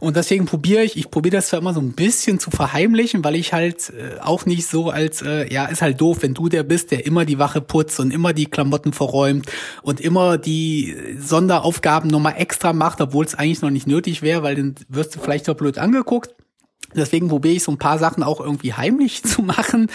Und 0.00 0.16
deswegen 0.16 0.44
probiere 0.44 0.82
ich, 0.82 0.98
ich 0.98 1.10
probiere 1.10 1.36
das 1.36 1.48
zwar 1.48 1.60
immer 1.60 1.72
so 1.72 1.80
ein 1.80 1.92
bisschen 1.92 2.38
zu 2.38 2.50
verheimlichen, 2.50 3.24
weil 3.24 3.36
ich 3.36 3.54
halt 3.54 3.90
äh, 3.90 4.20
auch 4.20 4.44
nicht 4.44 4.66
so 4.66 4.90
als, 4.90 5.22
äh, 5.22 5.50
ja, 5.52 5.64
ist 5.66 5.80
halt 5.80 6.00
doof, 6.00 6.18
wenn 6.20 6.34
du 6.34 6.48
der 6.48 6.62
bist, 6.62 6.90
der 6.90 7.06
immer 7.06 7.24
die 7.24 7.38
Wache 7.38 7.62
putzt 7.62 7.98
und 7.98 8.12
immer 8.12 8.34
die 8.34 8.46
Klamotten 8.46 8.92
verräumt 8.92 9.46
und 9.82 10.00
immer 10.00 10.36
die 10.36 10.94
Sonderaufgaben 11.18 12.10
nochmal 12.10 12.34
extra 12.36 12.74
macht, 12.74 13.00
obwohl 13.00 13.24
es 13.24 13.34
eigentlich 13.34 13.62
noch 13.62 13.70
nicht 13.70 13.86
nötig 13.86 14.20
wäre, 14.20 14.42
weil 14.42 14.56
dann 14.56 14.74
wirst 14.88 15.16
du 15.16 15.20
vielleicht 15.20 15.48
doch 15.48 15.54
blöd 15.54 15.78
angeguckt. 15.78 16.34
Deswegen 16.94 17.28
probiere 17.28 17.54
ich 17.54 17.62
so 17.62 17.72
ein 17.72 17.78
paar 17.78 17.98
Sachen 17.98 18.22
auch 18.22 18.40
irgendwie 18.40 18.72
heimlich 18.74 19.22
zu 19.24 19.42
machen. 19.42 19.88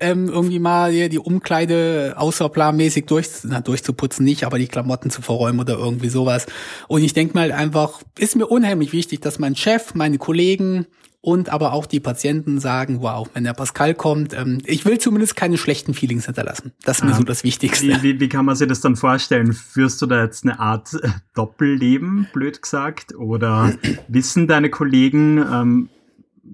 Ähm, 0.00 0.28
irgendwie 0.28 0.58
mal 0.58 0.92
die, 0.92 1.08
die 1.08 1.18
Umkleide 1.18 2.14
außerplanmäßig 2.16 3.06
durch, 3.06 3.28
na, 3.44 3.60
durchzuputzen 3.60 4.24
nicht, 4.24 4.44
aber 4.44 4.58
die 4.58 4.68
Klamotten 4.68 5.10
zu 5.10 5.22
verräumen 5.22 5.60
oder 5.60 5.74
irgendwie 5.74 6.08
sowas. 6.08 6.46
Und 6.88 7.02
ich 7.02 7.12
denke 7.12 7.34
mal 7.34 7.52
einfach, 7.52 8.00
ist 8.18 8.36
mir 8.36 8.46
unheimlich 8.46 8.92
wichtig, 8.92 9.20
dass 9.20 9.38
mein 9.38 9.56
Chef, 9.56 9.94
meine 9.94 10.18
Kollegen 10.18 10.86
und 11.20 11.50
aber 11.50 11.72
auch 11.72 11.86
die 11.86 12.00
Patienten 12.00 12.60
sagen, 12.60 13.02
wow, 13.02 13.28
wenn 13.34 13.44
der 13.44 13.52
Pascal 13.52 13.94
kommt, 13.94 14.34
ähm, 14.34 14.58
ich 14.64 14.84
will 14.84 14.98
zumindest 14.98 15.36
keine 15.36 15.58
schlechten 15.58 15.92
Feelings 15.92 16.26
hinterlassen. 16.26 16.72
Das 16.84 16.98
ist 16.98 17.04
mir 17.04 17.12
ah, 17.12 17.16
so 17.16 17.24
das 17.24 17.44
Wichtigste. 17.44 17.86
Wie, 17.86 18.02
wie, 18.02 18.20
wie 18.20 18.28
kann 18.28 18.44
man 18.44 18.54
sich 18.54 18.68
das 18.68 18.80
dann 18.80 18.96
vorstellen? 18.96 19.52
Führst 19.52 20.00
du 20.00 20.06
da 20.06 20.22
jetzt 20.22 20.44
eine 20.44 20.60
Art 20.60 20.94
äh, 20.94 21.08
Doppelleben, 21.34 22.28
blöd 22.32 22.62
gesagt? 22.62 23.14
Oder 23.16 23.74
wissen 24.06 24.46
deine 24.46 24.70
Kollegen, 24.70 25.38
ähm, 25.38 25.88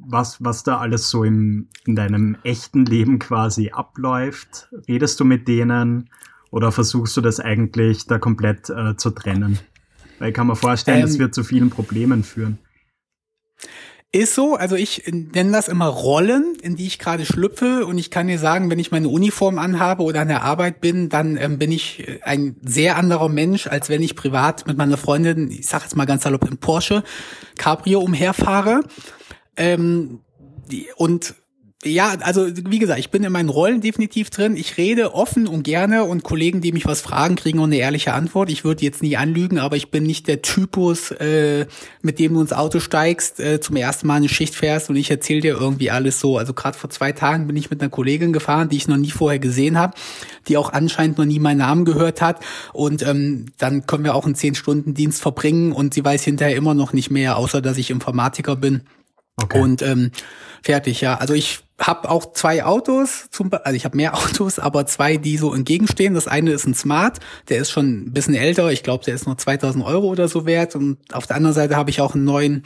was, 0.01 0.43
was 0.43 0.63
da 0.63 0.79
alles 0.79 1.11
so 1.11 1.25
im, 1.25 1.69
in 1.87 1.97
deinem 1.97 2.37
echten 2.43 2.85
Leben 2.85 3.19
quasi 3.19 3.71
abläuft? 3.71 4.69
Redest 4.89 5.21
du 5.21 5.25
mit 5.25 5.49
denen 5.49 6.11
oder 6.51 6.73
versuchst 6.73 7.17
du 7.17 7.21
das 7.21 7.41
eigentlich 7.41 8.07
da 8.07 8.19
komplett 8.19 8.71
äh, 8.71 8.97
zu 8.97 9.11
trennen? 9.11 9.59
Weil 10.19 10.29
ich 10.29 10.35
kann 10.35 10.47
mir 10.47 10.57
vorstellen, 10.57 11.01
ähm, 11.01 11.07
das 11.07 11.19
wird 11.19 11.35
zu 11.35 11.45
vielen 11.45 11.71
Problemen 11.71 12.25
führen. 12.25 12.59
Ist 14.15 14.37
so, 14.37 14.55
also 14.55 14.77
ich 14.77 15.03
nenne 15.11 15.51
das 15.51 15.67
immer 15.67 15.87
Rollen, 15.87 16.55
in 16.63 16.77
die 16.77 16.87
ich 16.87 17.01
gerade 17.01 17.27
schlüpfe 17.27 17.85
und 17.85 17.99
ich 17.99 18.13
kann 18.13 18.29
dir 18.29 18.39
sagen, 18.39 18.71
wenn 18.71 18.79
ich 18.79 18.93
meine 18.93 19.09
Uniform 19.09 19.59
anhabe 19.59 20.05
oder 20.05 20.21
an 20.21 20.29
der 20.29 20.45
Arbeit 20.45 20.81
bin, 20.81 21.09
dann 21.09 21.37
ähm, 21.37 21.59
bin 21.59 21.73
ich 21.73 22.07
ein 22.23 22.55
sehr 22.63 22.97
anderer 22.97 23.29
Mensch, 23.29 23.67
als 23.67 23.89
wenn 23.89 24.03
ich 24.03 24.15
privat 24.15 24.69
mit 24.69 24.79
meiner 24.79 24.99
Freundin, 24.99 25.51
ich 25.51 25.67
sag 25.67 25.83
jetzt 25.83 25.97
mal 25.97 26.05
ganz 26.05 26.23
salopp, 26.23 26.49
im 26.49 26.59
Porsche 26.59 27.03
Cabrio 27.59 27.99
umherfahre. 27.99 28.83
Ähm, 29.57 30.21
und 30.97 31.35
ja, 31.85 32.15
also 32.21 32.47
wie 32.49 32.79
gesagt, 32.79 32.99
ich 32.99 33.11
bin 33.11 33.25
in 33.25 33.33
meinen 33.33 33.49
Rollen 33.49 33.81
definitiv 33.81 34.31
drin. 34.31 34.57
Ich 34.57 34.79
rede 34.79 35.15
offen 35.15 35.47
und 35.47 35.65
gerne 35.65 36.05
und 36.05 36.23
Kollegen, 36.23 36.61
die 36.61 36.73
mich 36.73 36.87
was 36.87 37.03
fragen, 37.03 37.37
kriegen 37.37 37.59
auch 37.59 37.65
eine 37.65 37.77
ehrliche 37.77 38.15
Antwort. 38.15 38.51
Ich 38.51 38.65
würde 38.65 38.85
jetzt 38.85 39.03
nie 39.03 39.17
anlügen, 39.17 39.59
aber 39.59 39.77
ich 39.77 39.91
bin 39.91 40.05
nicht 40.05 40.27
der 40.27 40.41
Typus, 40.41 41.11
äh, 41.11 41.67
mit 42.01 42.19
dem 42.19 42.35
du 42.35 42.41
ins 42.41 42.53
Auto 42.53 42.81
steigst, 42.81 43.39
äh, 43.39 43.61
zum 43.61 43.77
ersten 43.77 44.07
Mal 44.07 44.17
eine 44.17 44.29
Schicht 44.29 44.55
fährst 44.55 44.89
und 44.89 44.97
ich 44.97 45.11
erzähle 45.11 45.43
dir 45.43 45.59
irgendwie 45.59 45.91
alles 45.91 46.21
so. 46.21 46.39
Also 46.39 46.55
gerade 46.55 46.79
vor 46.79 46.91
zwei 46.91 47.13
Tagen 47.13 47.47
bin 47.47 47.57
ich 47.57 47.71
mit 47.71 47.83
einer 47.83 47.91
Kollegin 47.91 48.33
gefahren, 48.33 48.69
die 48.71 48.77
ich 48.77 48.89
noch 48.89 48.97
nie 48.97 49.11
vorher 49.11 49.39
gesehen 49.39 49.77
habe, 49.77 49.95
die 50.49 50.57
auch 50.57 50.73
anscheinend 50.73 51.19
noch 51.19 51.27
nie 51.27 51.39
meinen 51.39 51.59
Namen 51.59 51.85
gehört 51.85 52.23
hat. 52.23 52.41
Und 52.73 53.03
ähm, 53.03 53.47
dann 53.59 53.87
können 53.87 54.05
wir 54.05 54.15
auch 54.15 54.25
einen 54.25 54.35
zehn 54.35 54.55
Stunden 54.55 54.95
Dienst 54.95 55.21
verbringen 55.21 55.73
und 55.73 55.93
sie 55.93 56.05
weiß 56.05 56.25
hinterher 56.25 56.57
immer 56.57 56.75
noch 56.75 56.95
nicht 56.95 57.11
mehr, 57.11 57.37
außer 57.37 57.61
dass 57.61 57.77
ich 57.77 57.91
Informatiker 57.91 58.57
bin. 58.57 58.83
Okay. 59.37 59.61
Und 59.61 59.83
ähm, 59.83 60.11
fertig, 60.63 61.01
ja. 61.01 61.17
Also 61.17 61.35
ich 61.35 61.61
habe 61.79 62.09
auch 62.09 62.33
zwei 62.33 62.65
Autos, 62.65 63.29
zum, 63.31 63.51
also 63.53 63.77
ich 63.77 63.85
habe 63.85 63.97
mehr 63.97 64.15
Autos, 64.19 64.59
aber 64.59 64.87
zwei, 64.87 65.17
die 65.17 65.37
so 65.37 65.53
entgegenstehen. 65.53 66.15
Das 66.15 66.29
eine 66.29 66.53
ist 66.53 66.67
ein 66.67 66.75
Smart, 66.75 67.19
der 67.49 67.59
ist 67.59 67.71
schon 67.71 68.07
ein 68.07 68.13
bisschen 68.13 68.35
älter. 68.35 68.71
Ich 68.71 68.83
glaube, 68.83 69.05
der 69.05 69.15
ist 69.15 69.27
nur 69.27 69.37
2000 69.37 69.85
Euro 69.85 70.07
oder 70.07 70.29
so 70.29 70.47
wert. 70.47 70.77
Und 70.77 70.99
auf 71.13 71.27
der 71.27 71.37
anderen 71.37 71.55
Seite 71.55 71.77
habe 71.77 71.91
ich 71.91 72.01
auch 72.01 72.15
einen 72.15 72.25
neuen 72.25 72.65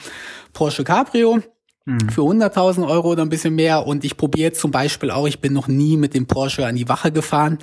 Porsche 0.53 0.85
Cabrio 0.85 1.43
Mhm. 1.89 2.11
für 2.11 2.21
100.000 2.21 2.87
Euro 2.87 3.13
oder 3.13 3.23
ein 3.23 3.31
bisschen 3.31 3.55
mehr. 3.55 3.87
Und 3.87 4.05
ich 4.05 4.19
probiere 4.19 4.53
zum 4.53 4.71
Beispiel 4.71 5.11
auch, 5.11 5.27
ich 5.27 5.41
bin 5.41 5.55
noch 5.55 5.69
nie 5.69 5.97
mit 5.97 6.13
dem 6.13 6.27
Porsche 6.27 6.67
an 6.67 6.77
die 6.77 6.87
Wache 6.87 7.11
gefahren, 7.11 7.59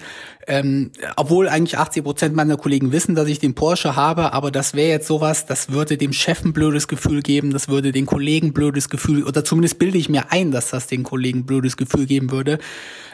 ähm, 0.48 0.89
obwohl 1.15 1.48
eigentlich 1.48 1.77
80 1.77 2.03
Prozent 2.03 2.36
meiner 2.36 2.58
Kollegen 2.58 2.91
wissen, 2.91 3.13
dass 3.13 3.27
ich 3.27 3.38
den 3.38 3.53
Porsche 3.53 3.96
habe, 3.96 4.34
aber 4.34 4.50
das 4.50 4.74
wäre 4.74 4.89
jetzt 4.89 5.05
sowas, 5.05 5.46
das 5.46 5.72
würde 5.72 5.98
dem 5.98 6.12
Chef 6.12 6.44
ein 6.44 6.53
blödes 6.53 6.88
Gefühl 6.88 7.22
geben, 7.22 7.51
das 7.51 7.67
würde 7.67 7.91
den 7.91 8.08
Kollegen 8.08 8.51
blödes 8.51 8.89
Gefühl, 8.89 9.24
oder 9.24 9.44
zumindest 9.44 9.77
bilde 9.77 10.00
ich 10.00 10.10
mir 10.10 10.32
ein, 10.32 10.50
dass 10.50 10.72
das 10.72 10.88
den 10.88 11.03
Kollegen 11.03 11.46
blödes 11.46 11.77
Gefühl 11.77 12.08
geben 12.08 12.32
würde. 12.32 12.58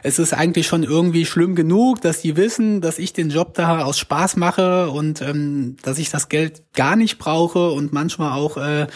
Es 0.04 0.18
ist 0.18 0.34
eigentlich 0.34 0.68
schon 0.68 0.84
irgendwie 0.84 1.26
schlimm 1.26 1.56
genug, 1.56 2.02
dass 2.02 2.22
die 2.22 2.38
wissen, 2.38 2.80
dass 2.80 3.00
ich 3.00 3.12
den 3.12 3.30
Job 3.30 3.54
da 3.54 3.84
aus 3.84 4.00
Spaß 4.00 4.38
mache 4.38 4.90
und 4.90 5.22
ähm, 5.22 5.76
dass 5.84 6.00
ich 6.00 6.10
das 6.10 6.30
Geld 6.30 6.64
gar 6.74 6.96
nicht 6.96 7.18
brauche 7.18 7.72
und 7.72 7.92
manchmal 7.92 8.32
auch 8.32 8.56
äh, 8.56 8.88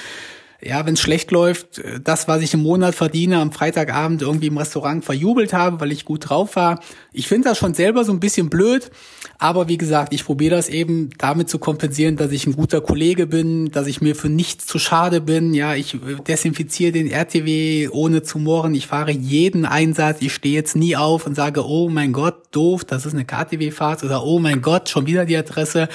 ja, 0.65 0.86
wenn 0.86 0.95
es 0.95 1.01
schlecht 1.01 1.31
läuft, 1.31 1.77
äh, 1.77 2.00
das, 2.03 2.27
was 2.27 2.41
ich 2.41 2.53
im 2.53 2.63
Monat 2.63 2.95
verdiene, 2.95 3.38
am 3.38 3.51
Freitagabend 3.51 4.22
irgendwie 4.22 4.48
im 4.48 4.57
Restaurant 4.57 5.05
verjubelt 5.05 5.53
habe, 5.53 5.79
weil 5.79 5.91
ich 5.91 6.05
gut 6.05 6.29
drauf 6.29 6.55
war. 6.55 6.79
Ich 7.13 7.27
finde 7.27 7.50
das 7.50 7.57
schon 7.57 7.74
selber 7.74 8.03
so 8.03 8.12
ein 8.12 8.19
bisschen 8.19 8.50
blöd, 8.50 8.89
aber 9.38 9.67
wie 9.67 9.77
gesagt, 9.77 10.13
ich 10.13 10.25
probiere 10.25 10.55
das 10.55 10.69
eben 10.69 11.12
damit 11.17 11.50
zu 11.50 11.60
kompensieren, 11.60 12.15
dass 12.15 12.31
ich 12.31 12.48
ein 12.48 12.55
guter 12.55 12.81
Kollege 12.81 13.27
bin, 13.27 13.72
dass 13.72 13.86
ich 13.86 14.01
mir 14.01 14.15
für 14.15 14.29
nichts 14.29 14.65
zu 14.65 14.79
schade 14.79 15.22
bin. 15.22 15.53
Ja, 15.53 15.75
ich 15.75 15.93
äh, 15.93 16.15
desinfiziere 16.27 16.91
den 16.91 17.12
RTW 17.12 17.89
ohne 17.89 18.24
zu 18.24 18.39
mohren. 18.39 18.74
Ich 18.74 18.88
fahre 18.88 19.12
jeden 19.12 19.65
Einsatz. 19.65 20.17
Ich 20.22 20.34
stehe 20.34 20.55
jetzt 20.55 20.75
nie 20.75 20.95
auf 20.95 21.27
und 21.27 21.36
sage, 21.36 21.65
oh 21.65 21.89
mein 21.89 22.12
Gott, 22.12 22.36
doof, 22.51 22.84
das 22.86 23.05
ist 23.05 23.13
eine 23.13 23.25
KTW-Fahrt 23.25 24.03
oder 24.03 24.24
oh 24.24 24.39
mein 24.39 24.62
Gott, 24.62 24.89
schon 24.89 25.05
wieder 25.05 25.25
die 25.25 25.38
Adresse. 25.38 25.89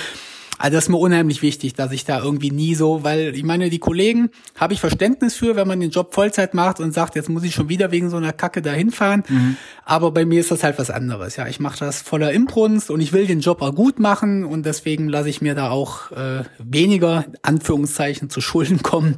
Also 0.61 0.77
das 0.77 0.85
ist 0.85 0.89
mir 0.91 0.99
unheimlich 0.99 1.41
wichtig, 1.41 1.73
dass 1.73 1.91
ich 1.91 2.05
da 2.05 2.23
irgendwie 2.23 2.51
nie 2.51 2.75
so, 2.75 3.03
weil 3.03 3.35
ich 3.35 3.45
meine, 3.45 3.71
die 3.71 3.79
Kollegen 3.79 4.29
habe 4.57 4.75
ich 4.75 4.81
Verständnis 4.81 5.35
für, 5.35 5.57
wenn 5.57 5.67
man 5.67 5.81
den 5.81 5.89
Job 5.89 6.13
Vollzeit 6.13 6.53
macht 6.53 6.81
und 6.81 6.93
sagt, 6.93 7.17
jetzt 7.17 7.31
muss 7.31 7.45
ich 7.45 7.55
schon 7.55 7.71
wieder 7.71 7.93
wegen 7.93 8.11
so 8.11 8.19
einer 8.19 8.35
Kacke 8.35 8.61
dahin 8.61 8.91
fahren. 8.91 9.25
Mhm. 9.27 9.57
Aber 9.87 10.11
bei 10.11 10.27
mir 10.27 10.39
ist 10.39 10.51
das 10.51 10.63
halt 10.63 10.79
was 10.79 10.91
anderes. 10.91 11.37
Ja, 11.37 11.47
ich 11.49 11.61
mache 11.61 11.79
das 11.79 12.03
voller 12.03 12.33
Imbrunst 12.33 12.91
und 12.91 13.01
ich 13.01 13.15
will 13.15 13.27
den 13.27 13.41
Job 13.41 13.63
auch 13.63 13.75
gut 13.75 13.99
machen 13.99 14.45
und 14.45 14.67
deswegen 14.67 15.09
lasse 15.09 15.31
ich 15.31 15.41
mir 15.41 15.55
da 15.55 15.71
auch 15.71 16.11
äh, 16.11 16.45
weniger 16.59 17.25
Anführungszeichen 17.41 18.29
zu 18.29 18.43
Schulden 18.43 18.83
kommen 18.83 19.17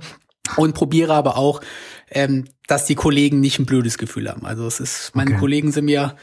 und 0.56 0.74
probiere 0.74 1.12
aber 1.14 1.36
auch, 1.36 1.60
ähm, 2.08 2.44
dass 2.68 2.84
die 2.84 2.94
Kollegen 2.94 3.40
nicht 3.40 3.58
ein 3.58 3.66
blödes 3.66 3.98
Gefühl 3.98 4.28
haben. 4.28 4.46
Also 4.46 4.64
es 4.64 4.78
ist, 4.78 5.16
meine 5.16 5.32
okay. 5.32 5.40
Kollegen 5.40 5.72
sind 5.72 5.86
mir 5.86 6.14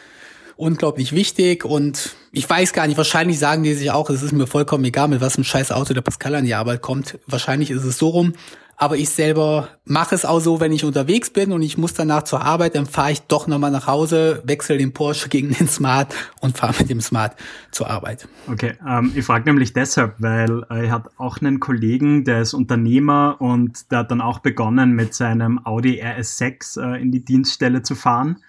unglaublich 0.60 1.14
wichtig 1.14 1.64
und 1.64 2.16
ich 2.32 2.48
weiß 2.48 2.74
gar 2.74 2.86
nicht, 2.86 2.98
wahrscheinlich 2.98 3.40
sagen 3.40 3.64
die 3.64 3.74
sich 3.74 3.92
auch, 3.92 4.10
es 4.10 4.22
ist 4.22 4.34
mir 4.34 4.46
vollkommen 4.46 4.84
egal, 4.84 5.08
mit 5.08 5.22
was 5.22 5.38
ein 5.38 5.46
scheiß 5.46 5.72
Auto 5.72 5.94
der 5.94 6.02
Pascal 6.02 6.36
an 6.36 6.46
die 6.46 6.54
Arbeit 6.54 6.82
kommt. 6.82 7.18
Wahrscheinlich 7.28 7.72
ist 7.72 7.86
es 7.86 7.98
so 7.98 8.10
rum, 8.10 8.34
aber 8.76 8.98
ich 8.98 9.10
selber 9.10 9.70
mache 9.86 10.16
es 10.16 10.26
auch 10.26 10.42
so, 10.42 10.60
wenn 10.60 10.74
ich 10.74 10.84
unterwegs 10.84 11.30
bin 11.30 11.54
und 11.54 11.62
ich 11.62 11.78
muss 11.78 11.94
danach 11.94 12.24
zur 12.24 12.42
Arbeit, 12.42 12.76
dann 12.76 12.86
fahre 12.86 13.14
ich 13.14 13.22
doch 13.22 13.48
nochmal 13.48 13.72
nach 13.72 13.88
Hause, 13.88 14.44
wechsle 14.46 14.78
den 14.78 14.94
Porsche 14.94 15.30
gegen 15.30 15.54
den 15.54 15.70
Smart 15.70 16.14
und 16.42 16.58
fahre 16.58 16.76
mit 16.80 16.90
dem 16.90 17.00
Smart 17.00 17.38
zur 17.72 17.90
Arbeit. 17.90 18.28
Okay, 18.48 18.74
ähm, 18.86 19.14
ich 19.16 19.24
frage 19.26 19.46
nämlich 19.46 19.72
deshalb, 19.72 20.16
weil 20.20 20.66
ich 20.84 20.92
habe 20.92 21.10
auch 21.18 21.40
einen 21.40 21.62
Kollegen, 21.62 22.26
der 22.26 22.42
ist 22.42 22.54
Unternehmer 22.54 23.38
und 23.40 23.92
der 23.92 24.00
hat 24.00 24.12
dann 24.12 24.22
auch 24.22 24.40
begonnen, 24.40 24.92
mit 24.92 25.14
seinem 25.14 25.66
Audi 25.66 26.04
RS6 26.04 26.82
äh, 26.82 27.02
in 27.02 27.14
die 27.14 27.24
Dienststelle 27.24 27.82
zu 27.82 27.96
fahren. 27.96 28.44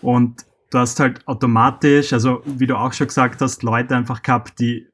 Und 0.00 0.45
du 0.70 0.78
hast 0.78 1.00
halt 1.00 1.26
automatisch, 1.26 2.12
also 2.12 2.42
wie 2.44 2.66
du 2.66 2.76
auch 2.76 2.92
schon 2.92 3.06
gesagt 3.08 3.40
hast, 3.40 3.62
Leute 3.62 3.96
einfach 3.96 4.22
gehabt, 4.22 4.58
die 4.58 4.88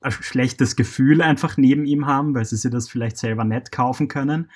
ein 0.00 0.12
schlechtes 0.12 0.76
Gefühl 0.76 1.22
einfach 1.22 1.56
neben 1.56 1.84
ihm 1.84 2.06
haben, 2.06 2.34
weil 2.34 2.44
sie 2.44 2.56
sich 2.56 2.70
das 2.70 2.88
vielleicht 2.88 3.18
selber 3.18 3.44
nicht 3.44 3.72
kaufen 3.72 4.08
können. 4.08 4.50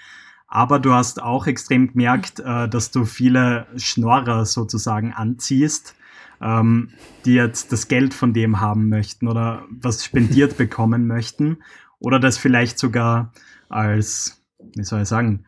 Aber 0.46 0.78
du 0.78 0.92
hast 0.92 1.22
auch 1.22 1.46
extrem 1.46 1.92
gemerkt, 1.92 2.40
äh, 2.40 2.68
dass 2.68 2.90
du 2.90 3.04
viele 3.04 3.66
Schnorrer 3.76 4.44
sozusagen 4.44 5.12
anziehst, 5.12 5.96
ähm, 6.40 6.90
die 7.24 7.34
jetzt 7.34 7.72
das 7.72 7.88
Geld 7.88 8.14
von 8.14 8.34
dem 8.34 8.60
haben 8.60 8.88
möchten 8.88 9.28
oder 9.28 9.64
was 9.70 10.04
spendiert 10.04 10.56
bekommen 10.58 11.06
möchten 11.06 11.58
oder 11.98 12.20
das 12.20 12.36
vielleicht 12.38 12.78
sogar 12.78 13.32
als, 13.68 14.44
wie 14.76 14.84
soll 14.84 15.02
ich 15.02 15.08
sagen, 15.08 15.44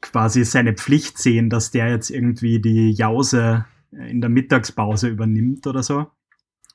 quasi 0.00 0.44
seine 0.44 0.74
Pflicht 0.74 1.18
sehen, 1.18 1.50
dass 1.50 1.72
der 1.72 1.88
jetzt 1.88 2.10
irgendwie 2.10 2.60
die 2.60 2.92
Jause 2.92 3.64
in 3.92 4.20
der 4.20 4.30
Mittagspause 4.30 5.08
übernimmt 5.08 5.66
oder 5.66 5.82
so. 5.82 6.06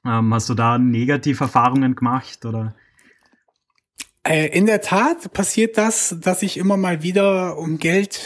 Ähm, 0.05 0.33
hast 0.33 0.49
du 0.49 0.53
da 0.53 0.77
negative 0.77 1.43
Erfahrungen 1.43 1.95
gemacht 1.95 2.45
oder? 2.45 2.75
Äh, 4.23 4.47
in 4.57 4.65
der 4.65 4.81
Tat 4.81 5.33
passiert 5.33 5.77
das, 5.77 6.15
dass 6.19 6.43
ich 6.43 6.57
immer 6.57 6.77
mal 6.77 7.03
wieder 7.03 7.57
um 7.57 7.77
Geld 7.77 8.19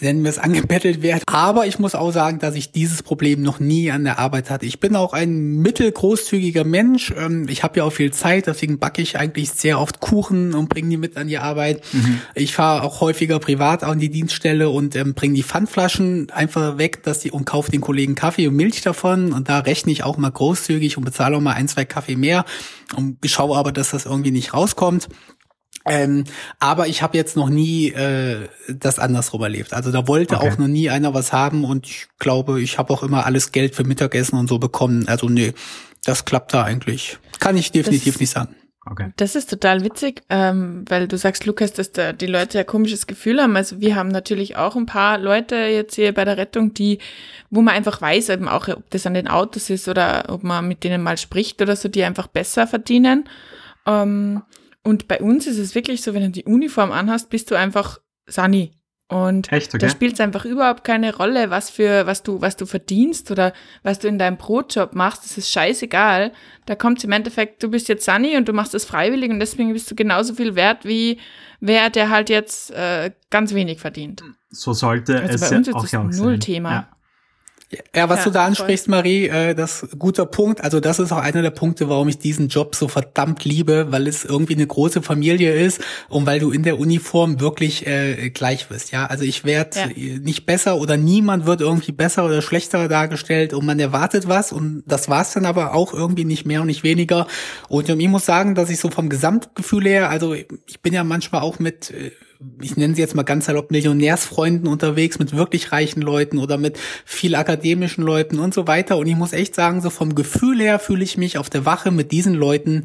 nennen 0.00 0.22
wir 0.22 0.30
es 0.30 0.38
angebettelt 0.38 1.02
werden. 1.02 1.22
Aber 1.26 1.66
ich 1.66 1.78
muss 1.78 1.94
auch 1.94 2.12
sagen, 2.12 2.38
dass 2.38 2.54
ich 2.54 2.70
dieses 2.70 3.02
Problem 3.02 3.42
noch 3.42 3.60
nie 3.60 3.90
an 3.90 4.04
der 4.04 4.18
Arbeit 4.18 4.50
hatte. 4.50 4.66
Ich 4.66 4.78
bin 4.78 4.94
auch 4.94 5.12
ein 5.14 5.56
mittelgroßzügiger 5.56 6.64
Mensch. 6.64 7.12
Ähm, 7.16 7.46
ich 7.48 7.62
habe 7.62 7.78
ja 7.78 7.84
auch 7.84 7.92
viel 7.92 8.12
Zeit, 8.12 8.46
deswegen 8.46 8.78
backe 8.78 9.00
ich 9.00 9.18
eigentlich 9.18 9.50
sehr 9.52 9.80
oft 9.80 10.00
Kuchen 10.00 10.54
und 10.54 10.68
bringe 10.68 10.90
die 10.90 10.96
mit 10.96 11.16
an 11.16 11.28
die 11.28 11.38
Arbeit. 11.38 11.82
Mhm. 11.92 12.20
Ich 12.34 12.54
fahre 12.54 12.82
auch 12.82 13.00
häufiger 13.00 13.38
privat 13.38 13.82
an 13.82 13.98
die 13.98 14.10
Dienststelle 14.10 14.68
und 14.68 14.96
ähm, 14.96 15.14
bringe 15.14 15.34
die 15.34 15.42
Pfandflaschen 15.42 16.30
einfach 16.30 16.76
weg, 16.76 17.02
dass 17.02 17.20
die 17.20 17.30
und 17.30 17.46
kaufe 17.46 17.70
den 17.70 17.80
Kollegen 17.80 18.14
Kaffee 18.14 18.48
und 18.48 18.56
Milch 18.56 18.82
davon. 18.82 19.32
Und 19.32 19.48
da 19.48 19.60
rechne 19.60 19.92
ich 19.92 20.04
auch 20.04 20.18
mal 20.18 20.30
großzügig 20.30 20.98
und 20.98 21.04
bezahle 21.04 21.36
auch 21.36 21.40
mal 21.40 21.54
ein, 21.54 21.68
zwei 21.68 21.86
Kaffee 21.86 22.16
mehr 22.16 22.44
und 22.96 23.18
schaue 23.24 23.56
aber, 23.56 23.72
dass 23.72 23.90
das 23.90 24.04
irgendwie 24.04 24.30
nicht 24.30 24.52
rauskommt. 24.52 25.08
Ähm, 25.90 26.22
aber 26.60 26.86
ich 26.86 27.02
habe 27.02 27.16
jetzt 27.16 27.36
noch 27.36 27.48
nie 27.48 27.88
äh, 27.88 28.48
das 28.68 29.00
andersrum 29.00 29.42
erlebt. 29.42 29.72
Also 29.72 29.90
da 29.90 30.06
wollte 30.06 30.36
okay. 30.36 30.48
auch 30.48 30.56
noch 30.56 30.68
nie 30.68 30.88
einer 30.88 31.14
was 31.14 31.32
haben 31.32 31.64
und 31.64 31.84
ich 31.84 32.06
glaube, 32.20 32.60
ich 32.60 32.78
habe 32.78 32.92
auch 32.92 33.02
immer 33.02 33.26
alles 33.26 33.50
Geld 33.50 33.74
für 33.74 33.82
Mittagessen 33.82 34.38
und 34.38 34.48
so 34.48 34.60
bekommen. 34.60 35.08
Also 35.08 35.28
nee, 35.28 35.52
das 36.04 36.24
klappt 36.24 36.54
da 36.54 36.62
eigentlich. 36.62 37.18
Kann 37.40 37.56
ich 37.56 37.72
definitiv 37.72 38.14
das, 38.14 38.20
nicht 38.20 38.30
sagen. 38.30 38.54
Okay. 38.88 39.10
Das 39.16 39.34
ist 39.34 39.50
total 39.50 39.82
witzig, 39.82 40.22
ähm, 40.30 40.84
weil 40.88 41.08
du 41.08 41.18
sagst, 41.18 41.44
Lukas, 41.44 41.72
dass 41.72 41.90
da 41.90 42.12
die 42.12 42.26
Leute 42.26 42.58
ja 42.58 42.62
komisches 42.62 43.08
Gefühl 43.08 43.42
haben. 43.42 43.56
Also 43.56 43.80
wir 43.80 43.96
haben 43.96 44.08
natürlich 44.10 44.56
auch 44.56 44.76
ein 44.76 44.86
paar 44.86 45.18
Leute 45.18 45.56
jetzt 45.56 45.96
hier 45.96 46.14
bei 46.14 46.24
der 46.24 46.36
Rettung, 46.36 46.72
die, 46.72 47.00
wo 47.50 47.62
man 47.62 47.74
einfach 47.74 48.00
weiß, 48.00 48.28
eben 48.28 48.46
auch, 48.46 48.68
ob 48.68 48.88
das 48.90 49.06
an 49.06 49.14
den 49.14 49.26
Autos 49.26 49.70
ist 49.70 49.88
oder 49.88 50.26
ob 50.28 50.44
man 50.44 50.68
mit 50.68 50.84
denen 50.84 51.02
mal 51.02 51.18
spricht 51.18 51.60
oder 51.60 51.74
so, 51.74 51.88
die 51.88 52.04
einfach 52.04 52.28
besser 52.28 52.68
verdienen. 52.68 53.24
Ähm, 53.86 54.42
und 54.82 55.08
bei 55.08 55.20
uns 55.20 55.46
ist 55.46 55.58
es 55.58 55.74
wirklich 55.74 56.02
so, 56.02 56.14
wenn 56.14 56.22
du 56.22 56.30
die 56.30 56.44
Uniform 56.44 56.92
anhast, 56.92 57.30
bist 57.30 57.50
du 57.50 57.54
einfach 57.54 58.00
Sunny. 58.26 58.72
Und 59.08 59.50
Echt, 59.50 59.74
okay? 59.74 59.84
da 59.84 59.88
spielt 59.88 60.14
es 60.14 60.20
einfach 60.20 60.44
überhaupt 60.44 60.84
keine 60.84 61.12
Rolle, 61.16 61.50
was 61.50 61.68
für, 61.68 62.06
was 62.06 62.22
du, 62.22 62.40
was 62.40 62.56
du 62.56 62.64
verdienst 62.64 63.32
oder 63.32 63.52
was 63.82 63.98
du 63.98 64.06
in 64.06 64.18
deinem 64.20 64.36
Brotjob 64.36 64.94
machst. 64.94 65.24
Das 65.24 65.36
ist 65.36 65.50
scheißegal. 65.50 66.30
Da 66.66 66.76
kommt 66.76 66.98
es 66.98 67.04
im 67.04 67.10
Endeffekt, 67.10 67.60
du 67.60 67.70
bist 67.70 67.88
jetzt 67.88 68.04
Sunny 68.04 68.36
und 68.36 68.48
du 68.48 68.52
machst 68.52 68.72
das 68.72 68.84
freiwillig 68.84 69.30
und 69.30 69.40
deswegen 69.40 69.72
bist 69.72 69.90
du 69.90 69.96
genauso 69.96 70.34
viel 70.34 70.54
wert 70.54 70.84
wie 70.84 71.18
wer, 71.58 71.90
der 71.90 72.08
halt 72.08 72.30
jetzt 72.30 72.70
äh, 72.70 73.10
ganz 73.30 73.52
wenig 73.52 73.80
verdient. 73.80 74.22
So 74.50 74.72
sollte 74.72 75.20
also 75.20 75.34
es 75.34 75.50
bei 75.50 75.56
uns 75.56 75.66
ist 75.66 75.74
auch 75.74 75.82
das 75.82 75.90
ja 75.90 76.04
null 76.04 76.38
Thema. 76.38 76.70
Ja. 76.70 76.88
Ja, 77.94 78.08
was 78.08 78.20
ja, 78.20 78.24
du 78.24 78.30
da 78.32 78.46
ansprichst, 78.46 78.86
voll. 78.86 78.96
Marie, 78.96 79.28
äh, 79.28 79.54
das 79.54 79.84
ist 79.84 79.98
guter 79.98 80.26
Punkt. 80.26 80.60
Also 80.62 80.80
das 80.80 80.98
ist 80.98 81.12
auch 81.12 81.18
einer 81.18 81.40
der 81.40 81.50
Punkte, 81.50 81.88
warum 81.88 82.08
ich 82.08 82.18
diesen 82.18 82.48
Job 82.48 82.74
so 82.74 82.88
verdammt 82.88 83.44
liebe, 83.44 83.92
weil 83.92 84.08
es 84.08 84.24
irgendwie 84.24 84.54
eine 84.54 84.66
große 84.66 85.02
Familie 85.02 85.54
ist 85.54 85.80
und 86.08 86.26
weil 86.26 86.40
du 86.40 86.50
in 86.50 86.64
der 86.64 86.80
Uniform 86.80 87.38
wirklich 87.38 87.86
äh, 87.86 88.30
gleich 88.30 88.66
bist. 88.66 88.90
Ja, 88.90 89.06
also 89.06 89.22
ich 89.22 89.44
werde 89.44 89.78
ja. 89.94 90.18
nicht 90.18 90.46
besser 90.46 90.78
oder 90.78 90.96
niemand 90.96 91.46
wird 91.46 91.60
irgendwie 91.60 91.92
besser 91.92 92.24
oder 92.24 92.42
schlechter 92.42 92.88
dargestellt 92.88 93.54
und 93.54 93.64
man 93.64 93.78
erwartet 93.78 94.26
was 94.26 94.50
und 94.50 94.82
das 94.86 95.08
war's 95.08 95.32
dann 95.32 95.44
aber 95.46 95.72
auch 95.72 95.94
irgendwie 95.94 96.24
nicht 96.24 96.46
mehr 96.46 96.62
und 96.62 96.66
nicht 96.66 96.82
weniger. 96.82 97.28
Und 97.68 97.88
ich 97.88 98.08
muss 98.08 98.26
sagen, 98.26 98.56
dass 98.56 98.70
ich 98.70 98.80
so 98.80 98.90
vom 98.90 99.08
Gesamtgefühl 99.08 99.84
her, 99.84 100.10
also 100.10 100.34
ich 100.34 100.80
bin 100.82 100.92
ja 100.92 101.04
manchmal 101.04 101.42
auch 101.42 101.60
mit 101.60 101.92
äh, 101.92 102.10
ich 102.62 102.76
nenne 102.76 102.94
sie 102.94 103.02
jetzt 103.02 103.14
mal 103.14 103.22
ganz 103.22 103.46
salopp 103.46 103.70
Millionärsfreunden 103.70 104.66
unterwegs 104.66 105.18
mit 105.18 105.36
wirklich 105.36 105.72
reichen 105.72 106.00
Leuten 106.00 106.38
oder 106.38 106.56
mit 106.56 106.78
viel 107.04 107.34
akademischen 107.34 108.02
Leuten 108.02 108.38
und 108.38 108.54
so 108.54 108.66
weiter. 108.66 108.96
Und 108.96 109.06
ich 109.06 109.16
muss 109.16 109.32
echt 109.32 109.54
sagen, 109.54 109.82
so 109.82 109.90
vom 109.90 110.14
Gefühl 110.14 110.60
her 110.60 110.78
fühle 110.78 111.04
ich 111.04 111.18
mich 111.18 111.36
auf 111.36 111.50
der 111.50 111.66
Wache 111.66 111.90
mit 111.90 112.12
diesen 112.12 112.34
Leuten 112.34 112.84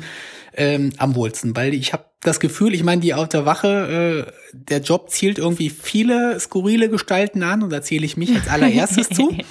ähm, 0.58 0.91
am 0.98 1.15
wohlsten, 1.15 1.56
weil 1.56 1.74
ich 1.74 1.94
habe 1.94 2.06
das 2.22 2.39
Gefühl, 2.39 2.74
ich 2.74 2.84
meine, 2.84 3.02
die 3.02 3.13
auf 3.13 3.30
der 3.30 3.46
Wache, 3.46 4.26
äh, 4.28 4.32
der 4.54 4.80
Job 4.80 5.10
zielt 5.10 5.38
irgendwie 5.38 5.70
viele 5.70 6.39
skurrile 6.39 6.89
Gestalten 6.89 7.44
an 7.44 7.63
und 7.63 7.70
da 7.70 7.82
zähle 7.82 8.06
ich 8.06 8.18
mich 8.18 8.34
als 8.36 8.48
allererstes 8.48 9.10
zu. 9.10 9.36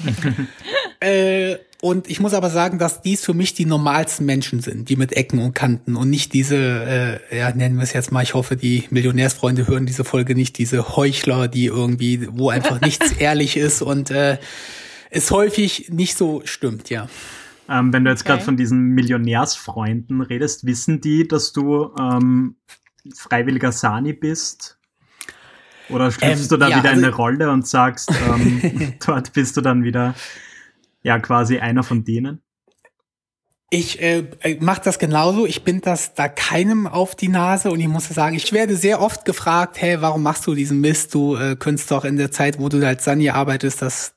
Äh, 1.01 1.59
und 1.85 2.09
ich 2.09 2.19
muss 2.19 2.33
aber 2.33 2.49
sagen, 2.49 2.79
dass 2.79 3.03
dies 3.03 3.23
für 3.23 3.35
mich 3.35 3.53
die 3.53 3.67
normalsten 3.67 4.25
Menschen 4.25 4.61
sind, 4.61 4.89
die 4.89 4.97
mit 4.97 5.13
Ecken 5.13 5.39
und 5.39 5.53
Kanten 5.53 5.97
und 5.97 6.09
nicht 6.09 6.33
diese, 6.33 6.57
äh, 6.57 7.39
ja, 7.39 7.55
nennen 7.55 7.77
wir 7.77 7.83
es 7.83 7.93
jetzt 7.93 8.11
mal, 8.11 8.23
ich 8.23 8.33
hoffe, 8.33 8.57
die 8.57 8.85
Millionärsfreunde 8.89 9.69
hören 9.69 9.85
diese 9.85 10.03
Folge 10.03 10.35
nicht, 10.35 10.57
diese 10.57 10.97
Heuchler, 10.97 11.47
die 11.47 11.67
irgendwie, 11.67 12.27
wo 12.31 12.49
einfach 12.49 12.81
nichts 12.81 13.13
ehrlich 13.13 13.59
ist 13.59 13.83
und 13.83 14.11
äh, 14.11 14.39
es 15.11 15.31
häufig 15.31 15.91
nicht 15.91 16.17
so 16.17 16.41
stimmt, 16.47 16.89
ja. 16.89 17.07
Ähm, 17.69 17.93
wenn 17.93 18.07
du 18.07 18.11
jetzt 18.11 18.23
okay. 18.23 18.31
gerade 18.31 18.45
von 18.45 18.57
diesen 18.57 18.95
Millionärsfreunden 18.95 20.23
redest, 20.23 20.65
wissen 20.65 21.03
die, 21.03 21.29
dass 21.29 21.53
du 21.53 21.91
ähm, 22.01 22.57
freiwilliger 23.15 23.73
Sani 23.73 24.15
bist? 24.15 24.79
Oder 25.91 26.11
schlüpfst 26.11 26.45
ähm, 26.45 26.49
du 26.49 26.57
da 26.57 26.69
ja, 26.69 26.79
wieder 26.79 26.89
also, 26.89 27.01
in 27.03 27.05
eine 27.05 27.15
Rolle 27.15 27.51
und 27.51 27.67
sagst, 27.67 28.11
ähm, 28.27 28.95
dort 29.07 29.35
bist 29.35 29.59
du 29.59 29.61
dann 29.61 29.85
wieder 29.85 30.15
ja 31.05 31.19
quasi 31.21 31.59
einer 31.59 31.85
von 31.85 32.03
denen? 32.05 32.41
Ich 33.71 34.01
äh, 34.01 34.25
mache 34.61 34.83
das 34.85 34.99
genauso. 34.99 35.47
Ich 35.47 35.65
bin 35.65 35.81
das 35.81 36.15
da 36.15 36.29
keinem 36.29 36.87
auf 36.87 37.15
die 37.15 37.29
Nase 37.29 37.71
und 37.71 37.81
ich 37.81 37.89
muss 37.89 38.09
sagen, 38.09 38.37
ich 38.37 38.53
werde 38.53 38.77
sehr 38.77 39.01
oft 39.01 39.25
gefragt, 39.25 39.81
hey, 39.81 40.01
warum 40.01 40.23
machst 40.23 40.47
du 40.47 40.55
diesen 40.55 40.81
Mist? 40.81 41.15
Du 41.15 41.37
äh, 41.37 41.57
könntest 41.57 41.91
doch 41.91 42.05
in 42.05 42.17
der 42.17 42.31
Zeit, 42.31 42.61
wo 42.61 42.69
du 42.69 42.87
als 42.87 43.05
Sani 43.05 43.31
arbeitest, 43.31 43.83
das 43.83 44.15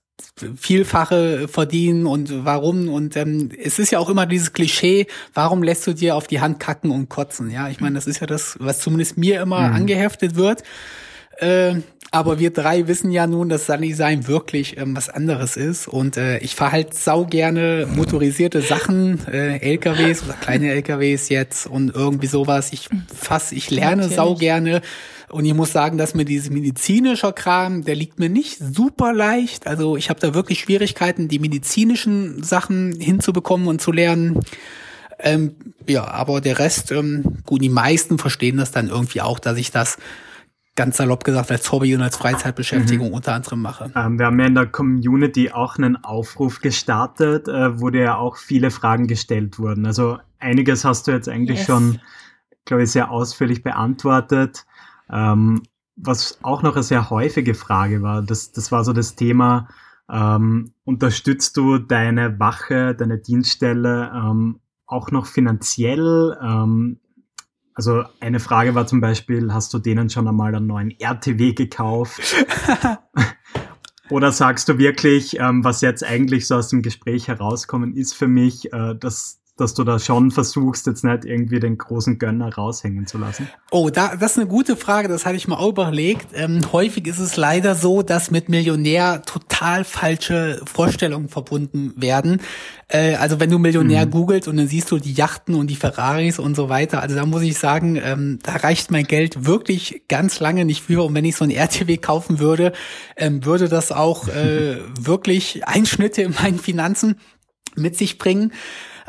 Vielfache 0.56 1.47
verdienen 1.47 2.06
und 2.06 2.45
warum 2.45 2.89
und 2.89 3.15
ähm, 3.15 3.50
es 3.60 3.80
ist 3.80 3.91
ja 3.91 4.00
auch 4.00 4.10
immer 4.10 4.26
dieses 4.28 4.54
Klischee, 4.54 5.08
warum 5.34 5.63
lässt 5.63 5.86
du 5.88 5.93
dir 5.93 6.15
auf 6.15 6.28
die 6.28 6.41
Hand 6.41 6.60
kacken 6.60 6.91
und 6.91 7.10
kotzen? 7.10 7.50
Ja, 7.50 7.69
ich 7.69 7.80
meine, 7.80 7.95
das 7.95 8.06
ist 8.06 8.19
ja 8.19 8.28
das, 8.28 8.56
was 8.60 8.80
zumindest 8.80 9.17
mir 9.17 9.41
immer 9.41 9.69
mhm. 9.69 9.76
angeheftet 9.76 10.36
wird. 10.36 10.63
Äh, 11.38 11.76
aber 12.12 12.39
wir 12.39 12.52
drei 12.52 12.88
wissen 12.88 13.12
ja 13.12 13.28
nun, 13.28 13.50
dass 13.50 13.65
Sunny 13.65 13.93
Sein 13.93 14.28
wirklich 14.28 14.78
ähm, 14.78 14.95
was 14.95 15.10
anderes 15.10 15.58
ist. 15.58 15.88
Und 15.88 16.15
äh, 16.15 16.38
ich 16.39 16.56
fahre 16.56 16.71
halt 16.71 16.93
sau 16.93 17.26
gerne 17.26 17.88
motorisierte 17.93 18.62
Sachen, 18.62 19.19
äh, 19.28 19.58
LKWs 19.58 20.23
oder 20.23 20.34
kleine 20.34 20.71
LKWs 20.71 21.30
jetzt 21.30 21.67
und 21.67 21.93
irgendwie 21.93 22.28
sowas. 22.28 22.71
Ich 22.71 22.89
fass, 23.13 23.52
ich 23.52 23.69
lerne 23.69 24.04
Natürlich. 24.04 24.15
sau 24.15 24.36
gerne. 24.36 24.82
Und 25.30 25.43
ich 25.43 25.54
muss 25.54 25.73
sagen, 25.73 25.97
dass 25.97 26.13
mir 26.13 26.23
diese 26.23 26.52
medizinische 26.52 27.34
Kram, 27.34 27.84
der 27.84 27.95
liegt 27.95 28.17
mir 28.17 28.30
nicht 28.30 28.58
super 28.60 29.12
leicht. 29.12 29.67
Also 29.67 29.97
ich 29.97 30.10
habe 30.10 30.21
da 30.21 30.34
wirklich 30.34 30.62
Schwierigkeiten, 30.62 31.28
die 31.28 31.39
medizinischen 31.39 32.41
Sachen 32.41 32.97
hinzubekommen 32.97 33.67
und 33.67 33.82
zu 33.82 33.91
lernen. 33.91 34.39
Ähm, 35.19 35.56
ja, 35.86 36.06
aber 36.06 36.39
der 36.39 36.60
Rest, 36.60 36.91
ähm, 36.93 37.39
gut, 37.45 37.62
die 37.62 37.69
meisten 37.69 38.17
verstehen 38.17 38.56
das 38.56 38.71
dann 38.71 38.88
irgendwie 38.88 39.19
auch, 39.19 39.39
dass 39.39 39.58
ich 39.58 39.71
das 39.71 39.97
ganz 40.78 40.98
salopp 40.98 41.26
gesagt 41.26 41.52
als 41.52 41.70
Hobby 41.72 41.94
und 41.96 42.02
als 42.02 42.16
Freizeitbeschäftigung 42.16 43.10
mhm. 43.10 43.16
unter 43.16 43.34
anderem 43.34 43.62
mache. 43.62 43.92
Ähm, 43.96 44.18
wir 44.18 44.28
haben 44.28 44.40
ja 44.40 44.46
in 44.46 44.56
der 44.56 44.68
Community 44.68 45.52
auch 45.52 45.78
einen 45.78 45.98
Aufruf 45.98 46.62
gestartet, 46.62 47.50
äh, 47.50 47.82
wo 47.82 47.90
dir 47.90 48.04
ja 48.04 48.16
auch 48.16 48.38
viele 48.38 48.72
Fragen 48.72 49.08
gestellt 49.08 49.60
wurden. 49.60 49.86
Also 49.86 50.20
einiges 50.40 50.86
hast 50.86 51.08
du 51.08 51.12
jetzt 51.12 51.28
eigentlich 51.28 51.60
yes. 51.60 51.68
schon, 51.68 52.00
glaube 52.63 52.84
ich, 52.84 52.92
sehr 52.92 53.12
ausführlich 53.12 53.63
beantwortet. 53.63 54.66
Ähm, 55.12 55.63
was 55.98 56.38
auch 56.44 56.62
noch 56.62 56.76
eine 56.76 56.84
sehr 56.84 57.10
häufige 57.10 57.56
Frage 57.56 58.04
war, 58.04 58.22
das, 58.22 58.52
das 58.52 58.72
war 58.72 58.84
so 58.84 58.94
das 58.94 59.16
Thema, 59.16 59.68
ähm, 60.10 60.74
unterstützt 60.86 61.58
du 61.58 61.80
deine 61.80 62.40
Wache, 62.40 62.94
deine 62.96 63.18
Dienststelle 63.18 64.12
ähm, 64.13 64.60
auch 64.86 65.12
noch 65.12 65.26
finanziell? 65.26 66.38
Also 67.78 68.06
eine 68.20 68.40
Frage 68.40 68.74
war 68.74 68.88
zum 68.88 69.02
Beispiel, 69.02 69.54
hast 69.54 69.72
du 69.72 69.78
denen 69.78 70.10
schon 70.10 70.28
einmal 70.28 70.56
einen 70.56 70.66
neuen 70.66 71.00
RTW 71.00 71.54
gekauft? 71.54 72.20
Oder 74.10 74.32
sagst 74.32 74.68
du 74.68 74.80
wirklich, 74.80 75.40
ähm, 75.40 75.63
was 75.63 75.82
jetzt 75.82 76.04
eigentlich 76.04 76.48
so 76.48 76.56
aus 76.56 76.70
dem 76.70 76.82
Gespräch 76.82 77.28
herauskommen 77.28 77.94
ist 77.94 78.16
für 78.16 78.28
mich, 78.28 78.74
äh, 78.74 78.96
dass 78.96 79.37
dass 79.58 79.74
du 79.74 79.84
da 79.84 80.00
schon 80.00 80.32
versuchst, 80.32 80.86
jetzt 80.88 81.04
nicht 81.04 81.26
irgendwie 81.26 81.60
den 81.60 81.78
großen 81.78 82.20
Gönner 82.20 82.54
raushängen 82.54 83.08
zu 83.08 83.17
lassen? 83.17 83.50
Oh, 83.72 83.89
da, 83.89 84.15
das 84.15 84.32
ist 84.34 84.38
eine 84.38 84.48
gute 84.48 84.76
Frage, 84.76 85.08
das 85.08 85.26
hatte 85.26 85.36
ich 85.36 85.48
mal 85.48 85.58
auch 85.58 85.70
überlegt. 85.70 86.28
Ähm, 86.34 86.62
häufig 86.72 87.08
ist 87.08 87.20
es 87.20 87.38
leider 87.38 87.76
so, 87.76 88.04
dass 88.04 88.32
mit 88.32 88.50
Millionär 88.50 89.24
total 89.24 89.84
falsche 89.84 90.62
Vorstellungen 90.72 91.28
verbunden 91.28 91.93
werden. 91.96 92.39
Äh, 92.88 93.15
also 93.15 93.39
wenn 93.39 93.50
du 93.50 93.58
Millionär 93.58 94.06
mhm. 94.06 94.12
googelst 94.12 94.48
und 94.48 94.58
dann 94.58 94.67
siehst 94.67 94.91
du 94.91 95.00
die 95.00 95.13
Yachten 95.13 95.56
und 95.56 95.67
die 95.67 95.76
Ferraris 95.76 96.39
und 96.39 96.56
so 96.56 96.70
weiter, 96.70 97.02
also 97.02 97.15
da 97.15 97.26
muss 97.26 97.41
ich 97.41 97.58
sagen, 97.58 98.00
ähm, 98.02 98.39
da 98.43 98.58
reicht 98.58 98.91
mein 98.91 99.06
Geld 99.06 99.46
wirklich 99.46 100.04
ganz 100.08 100.39
lange 100.39 100.65
nicht 100.65 100.84
für. 100.84 101.04
Und 101.04 101.15
wenn 101.15 101.26
ich 101.26 101.36
so 101.36 101.43
ein 101.43 101.52
RTW 101.52 101.98
kaufen 101.98 102.39
würde, 102.39 102.74
ähm, 103.17 103.43
würde 103.43 103.70
das 103.70 103.91
auch 103.91 104.28
äh, 104.28 104.78
wirklich 105.00 105.67
Einschnitte 105.67 106.22
in 106.22 106.34
meinen 106.34 106.60
Finanzen 106.60 107.15
mit 107.76 107.98
sich 107.98 108.17
bringen. 108.17 108.54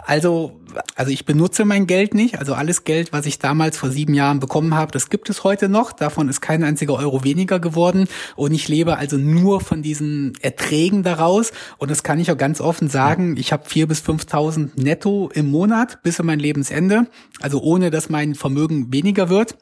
Also, 0.05 0.61
also 0.95 1.11
ich 1.11 1.25
benutze 1.25 1.65
mein 1.65 1.87
Geld 1.87 2.15
nicht. 2.15 2.39
Also 2.39 2.55
alles 2.55 2.85
Geld, 2.85 3.13
was 3.13 3.27
ich 3.27 3.39
damals 3.39 3.77
vor 3.77 3.91
sieben 3.91 4.15
Jahren 4.15 4.41
bekommen 4.41 4.75
habe, 4.75 4.93
das 4.93 5.11
gibt 5.11 5.29
es 5.29 5.45
heute 5.45 5.69
noch. 5.69 5.93
Davon 5.93 6.29
ist 6.29 6.41
kein 6.41 6.65
einziger 6.65 6.95
Euro 6.95 7.25
weniger 7.25 7.59
geworden. 7.59 8.09
Und 8.37 8.53
ich 8.53 8.69
lebe 8.69 8.97
also 8.97 9.17
nur 9.17 9.61
von 9.61 9.83
diesen 9.83 10.35
Erträgen 10.41 11.03
daraus. 11.03 11.53
Und 11.79 11.91
das 11.91 12.03
kann 12.03 12.21
ich 12.21 12.31
auch 12.31 12.37
ganz 12.37 12.61
offen 12.61 12.89
sagen. 12.89 13.37
Ich 13.37 13.53
habe 13.53 13.69
vier 13.69 13.87
bis 13.87 14.01
5.000 14.01 14.81
netto 14.81 15.31
im 15.35 15.51
Monat 15.51 16.03
bis 16.03 16.17
zu 16.17 16.25
mein 16.25 16.39
Lebensende. 16.39 17.07
Also 17.41 17.61
ohne, 17.61 17.91
dass 17.91 18.09
mein 18.09 18.35
Vermögen 18.35 18.93
weniger 18.93 19.29
wird. 19.29 19.59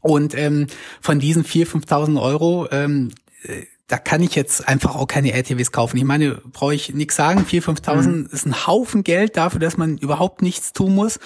Und 0.00 0.36
ähm, 0.36 0.66
von 1.00 1.18
diesen 1.18 1.44
4.000, 1.44 1.86
5.000 1.86 2.22
Euro 2.22 2.68
ähm, 2.70 3.10
äh, 3.42 3.62
da 3.86 3.98
kann 3.98 4.22
ich 4.22 4.34
jetzt 4.34 4.66
einfach 4.66 4.96
auch 4.96 5.06
keine 5.06 5.32
RTWs 5.32 5.70
kaufen. 5.70 5.98
Ich 5.98 6.04
meine, 6.04 6.40
brauche 6.52 6.74
ich 6.74 6.94
nichts 6.94 7.16
sagen. 7.16 7.44
4.000, 7.48 7.82
5.000 7.82 8.08
mhm. 8.08 8.28
ist 8.32 8.46
ein 8.46 8.66
Haufen 8.66 9.04
Geld 9.04 9.36
dafür, 9.36 9.60
dass 9.60 9.76
man 9.76 9.98
überhaupt 9.98 10.40
nichts 10.40 10.72
tun 10.72 10.94
muss 10.94 11.18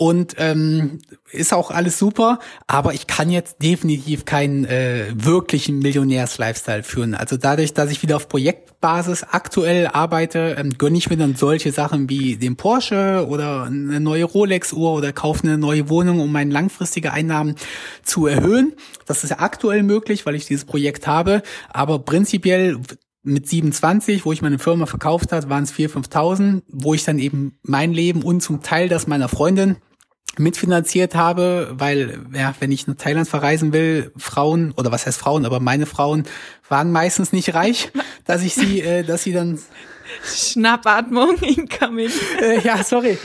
und 0.00 0.36
ähm, 0.38 1.00
ist 1.30 1.52
auch 1.52 1.70
alles 1.70 1.98
super, 1.98 2.38
aber 2.66 2.94
ich 2.94 3.06
kann 3.06 3.28
jetzt 3.28 3.62
definitiv 3.62 4.24
keinen 4.24 4.64
äh, 4.64 5.08
wirklichen 5.12 5.78
Millionärs-Lifestyle 5.80 6.84
führen. 6.84 7.14
Also 7.14 7.36
dadurch, 7.36 7.74
dass 7.74 7.90
ich 7.90 8.02
wieder 8.02 8.16
auf 8.16 8.26
Projektbasis 8.26 9.24
aktuell 9.24 9.88
arbeite, 9.88 10.56
ähm, 10.58 10.70
gönne 10.78 10.96
ich 10.96 11.10
mir 11.10 11.18
dann 11.18 11.34
solche 11.34 11.70
Sachen 11.70 12.08
wie 12.08 12.38
den 12.38 12.56
Porsche 12.56 13.26
oder 13.28 13.64
eine 13.64 14.00
neue 14.00 14.24
Rolex-Uhr 14.24 14.90
oder 14.90 15.12
kaufe 15.12 15.42
eine 15.44 15.58
neue 15.58 15.90
Wohnung, 15.90 16.20
um 16.20 16.32
meine 16.32 16.50
langfristige 16.50 17.12
Einnahmen 17.12 17.56
zu 18.02 18.26
erhöhen. 18.26 18.72
Das 19.04 19.22
ist 19.22 19.28
ja 19.28 19.40
aktuell 19.40 19.82
möglich, 19.82 20.24
weil 20.24 20.34
ich 20.34 20.46
dieses 20.46 20.64
Projekt 20.64 21.08
habe, 21.08 21.42
aber 21.68 21.98
prinzipiell 21.98 22.80
mit 23.22 23.46
27, 23.46 24.24
wo 24.24 24.32
ich 24.32 24.40
meine 24.40 24.58
Firma 24.58 24.86
verkauft 24.86 25.30
hat, 25.30 25.50
waren 25.50 25.64
es 25.64 25.74
4.000, 25.74 26.08
5.000, 26.08 26.62
wo 26.68 26.94
ich 26.94 27.04
dann 27.04 27.18
eben 27.18 27.58
mein 27.62 27.92
Leben 27.92 28.22
und 28.22 28.40
zum 28.40 28.62
Teil 28.62 28.88
das 28.88 29.06
meiner 29.06 29.28
Freundin 29.28 29.76
mitfinanziert 30.38 31.14
habe, 31.14 31.68
weil, 31.72 32.20
ja, 32.32 32.54
wenn 32.60 32.72
ich 32.72 32.86
nach 32.86 32.96
Thailand 32.96 33.28
verreisen 33.28 33.72
will, 33.72 34.12
Frauen, 34.16 34.72
oder 34.76 34.92
was 34.92 35.06
heißt 35.06 35.18
Frauen, 35.18 35.44
aber 35.44 35.60
meine 35.60 35.86
Frauen 35.86 36.24
waren 36.68 36.92
meistens 36.92 37.32
nicht 37.32 37.54
reich, 37.54 37.90
dass 38.24 38.42
ich 38.42 38.54
sie, 38.54 38.80
äh, 38.80 39.02
dass 39.02 39.24
sie 39.24 39.32
dann 39.32 39.58
Schnappatmung 40.24 41.36
incoming. 41.40 42.10
Äh, 42.40 42.60
ja, 42.60 42.82
sorry. 42.82 43.18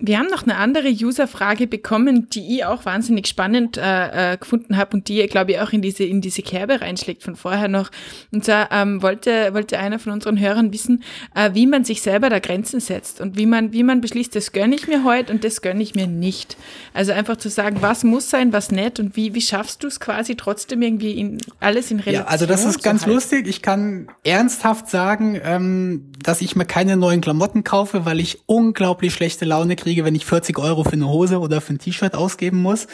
Wir 0.00 0.18
haben 0.18 0.28
noch 0.28 0.42
eine 0.42 0.56
andere 0.56 0.88
User-Frage 0.88 1.66
bekommen, 1.66 2.28
die 2.30 2.56
ich 2.56 2.64
auch 2.64 2.84
wahnsinnig 2.84 3.26
spannend 3.26 3.76
äh, 3.76 4.32
äh, 4.32 4.36
gefunden 4.36 4.76
habe 4.76 4.96
und 4.96 5.08
die, 5.08 5.26
glaube 5.26 5.52
ich, 5.52 5.60
auch 5.60 5.72
in 5.72 5.82
diese, 5.82 6.04
in 6.04 6.20
diese 6.20 6.42
Kerbe 6.42 6.80
reinschlägt 6.80 7.22
von 7.22 7.36
vorher 7.36 7.68
noch. 7.68 7.90
Und 8.32 8.44
zwar 8.44 8.70
ähm, 8.72 9.02
wollte, 9.02 9.52
wollte 9.54 9.78
einer 9.78 9.98
von 9.98 10.12
unseren 10.12 10.38
Hörern 10.38 10.72
wissen, 10.72 11.02
äh, 11.34 11.50
wie 11.54 11.66
man 11.66 11.84
sich 11.84 12.02
selber 12.02 12.30
da 12.30 12.38
Grenzen 12.38 12.80
setzt 12.80 13.20
und 13.20 13.36
wie 13.36 13.46
man, 13.46 13.72
wie 13.72 13.82
man 13.82 14.00
beschließt, 14.00 14.34
das 14.34 14.52
gönne 14.52 14.74
ich 14.74 14.88
mir 14.88 15.04
heute 15.04 15.32
und 15.32 15.44
das 15.44 15.62
gönne 15.62 15.82
ich 15.82 15.94
mir 15.94 16.06
nicht. 16.06 16.56
Also 16.94 17.12
einfach 17.12 17.36
zu 17.36 17.48
sagen, 17.48 17.78
was 17.80 18.04
muss 18.04 18.30
sein, 18.30 18.52
was 18.52 18.70
nicht 18.70 18.98
und 19.00 19.16
wie, 19.16 19.34
wie 19.34 19.40
schaffst 19.40 19.82
du 19.82 19.86
es 19.86 20.00
quasi 20.00 20.36
trotzdem 20.36 20.82
irgendwie 20.82 21.12
in, 21.12 21.38
alles 21.60 21.90
in 21.90 22.00
Relation 22.00 22.24
Ja, 22.26 22.30
also 22.30 22.46
das 22.46 22.64
ist 22.64 22.82
ganz 22.82 23.06
lustig. 23.06 23.46
Ich 23.46 23.62
kann 23.62 24.08
ernsthaft 24.24 24.88
sagen, 24.88 25.40
ähm, 25.42 25.79
dass 26.22 26.40
ich 26.40 26.56
mir 26.56 26.64
keine 26.64 26.96
neuen 26.96 27.20
Klamotten 27.20 27.64
kaufe, 27.64 28.04
weil 28.04 28.20
ich 28.20 28.40
unglaublich 28.46 29.14
schlechte 29.14 29.44
Laune 29.44 29.76
kriege, 29.76 30.04
wenn 30.04 30.14
ich 30.14 30.26
40 30.26 30.58
Euro 30.58 30.84
für 30.84 30.92
eine 30.92 31.08
Hose 31.08 31.38
oder 31.38 31.60
für 31.60 31.74
ein 31.74 31.78
T-Shirt 31.78 32.14
ausgeben 32.14 32.62
muss. 32.62 32.86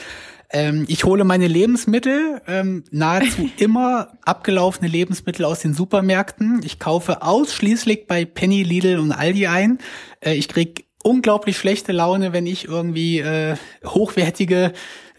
Ähm, 0.50 0.84
ich 0.88 1.04
hole 1.04 1.24
meine 1.24 1.48
Lebensmittel, 1.48 2.40
ähm, 2.46 2.84
nahezu 2.90 3.50
immer 3.58 4.12
abgelaufene 4.24 4.88
Lebensmittel 4.88 5.44
aus 5.44 5.60
den 5.60 5.74
Supermärkten. 5.74 6.60
Ich 6.64 6.78
kaufe 6.78 7.22
ausschließlich 7.22 8.06
bei 8.06 8.24
Penny, 8.24 8.62
Lidl 8.62 8.98
und 8.98 9.12
Aldi 9.12 9.48
ein. 9.48 9.78
Äh, 10.20 10.34
ich 10.34 10.48
krieg 10.48 10.86
unglaublich 11.02 11.56
schlechte 11.56 11.92
Laune, 11.92 12.32
wenn 12.32 12.46
ich 12.46 12.66
irgendwie 12.66 13.20
äh, 13.20 13.56
hochwertige, 13.84 14.72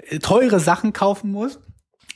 äh, 0.10 0.20
teure 0.20 0.60
Sachen 0.60 0.94
kaufen 0.94 1.32
muss. 1.32 1.60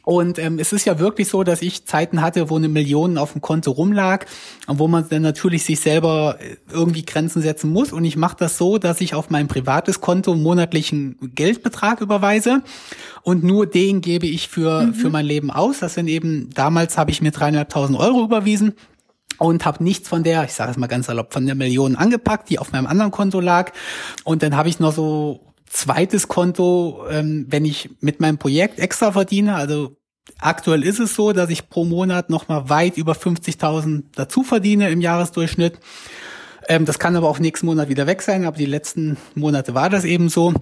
Und 0.03 0.39
ähm, 0.39 0.57
es 0.59 0.73
ist 0.73 0.85
ja 0.85 0.99
wirklich 0.99 1.27
so, 1.27 1.43
dass 1.43 1.61
ich 1.61 1.85
Zeiten 1.85 2.21
hatte, 2.21 2.49
wo 2.49 2.57
eine 2.57 2.69
Million 2.69 3.17
auf 3.17 3.33
dem 3.33 3.41
Konto 3.41 3.71
rumlag 3.71 4.25
und 4.67 4.79
wo 4.79 4.87
man 4.87 5.07
dann 5.09 5.21
natürlich 5.21 5.63
sich 5.63 5.79
selber 5.79 6.37
äh, 6.39 6.55
irgendwie 6.71 7.05
Grenzen 7.05 7.41
setzen 7.41 7.69
muss. 7.71 7.93
Und 7.93 8.05
ich 8.05 8.17
mache 8.17 8.37
das 8.39 8.57
so, 8.57 8.77
dass 8.77 9.01
ich 9.01 9.13
auf 9.13 9.29
mein 9.29 9.47
privates 9.47 10.01
Konto 10.01 10.35
monatlichen 10.35 11.17
Geldbetrag 11.35 12.01
überweise 12.01 12.61
und 13.23 13.43
nur 13.43 13.67
den 13.67 14.01
gebe 14.01 14.27
ich 14.27 14.47
für, 14.47 14.87
mhm. 14.87 14.93
für 14.93 15.09
mein 15.09 15.25
Leben 15.25 15.51
aus. 15.51 15.79
Das 15.79 15.93
sind 15.93 16.07
eben, 16.07 16.49
damals 16.53 16.97
habe 16.97 17.11
ich 17.11 17.21
mir 17.21 17.31
dreieinhalbtausend 17.31 17.97
Euro 17.99 18.23
überwiesen 18.23 18.73
und 19.37 19.65
habe 19.65 19.83
nichts 19.83 20.07
von 20.07 20.23
der, 20.23 20.43
ich 20.43 20.53
sage 20.53 20.71
es 20.71 20.77
mal 20.77 20.87
ganz 20.87 21.07
salopp, 21.07 21.33
von 21.33 21.45
der 21.45 21.55
Million 21.55 21.95
angepackt, 21.95 22.49
die 22.49 22.59
auf 22.59 22.71
meinem 22.71 22.87
anderen 22.87 23.11
Konto 23.11 23.39
lag. 23.39 23.71
Und 24.23 24.43
dann 24.43 24.55
habe 24.55 24.69
ich 24.69 24.79
noch 24.79 24.93
so 24.93 25.50
zweites 25.71 26.27
Konto, 26.27 27.05
ähm, 27.09 27.45
wenn 27.49 27.65
ich 27.65 27.89
mit 28.01 28.19
meinem 28.19 28.37
Projekt 28.37 28.79
extra 28.79 29.11
verdiene, 29.11 29.55
also 29.55 29.95
aktuell 30.39 30.83
ist 30.83 30.99
es 30.99 31.15
so, 31.15 31.31
dass 31.31 31.49
ich 31.49 31.69
pro 31.69 31.85
Monat 31.85 32.29
nochmal 32.29 32.69
weit 32.69 32.97
über 32.97 33.13
50.000 33.13 34.03
dazu 34.13 34.43
verdiene 34.43 34.89
im 34.89 35.01
Jahresdurchschnitt. 35.01 35.79
Ähm, 36.67 36.85
das 36.85 36.99
kann 36.99 37.15
aber 37.15 37.29
auch 37.29 37.39
nächsten 37.39 37.65
Monat 37.65 37.89
wieder 37.89 38.05
weg 38.05 38.21
sein, 38.21 38.45
aber 38.45 38.57
die 38.57 38.65
letzten 38.65 39.17
Monate 39.33 39.73
war 39.73 39.89
das 39.89 40.03
eben 40.03 40.29
so. 40.29 40.53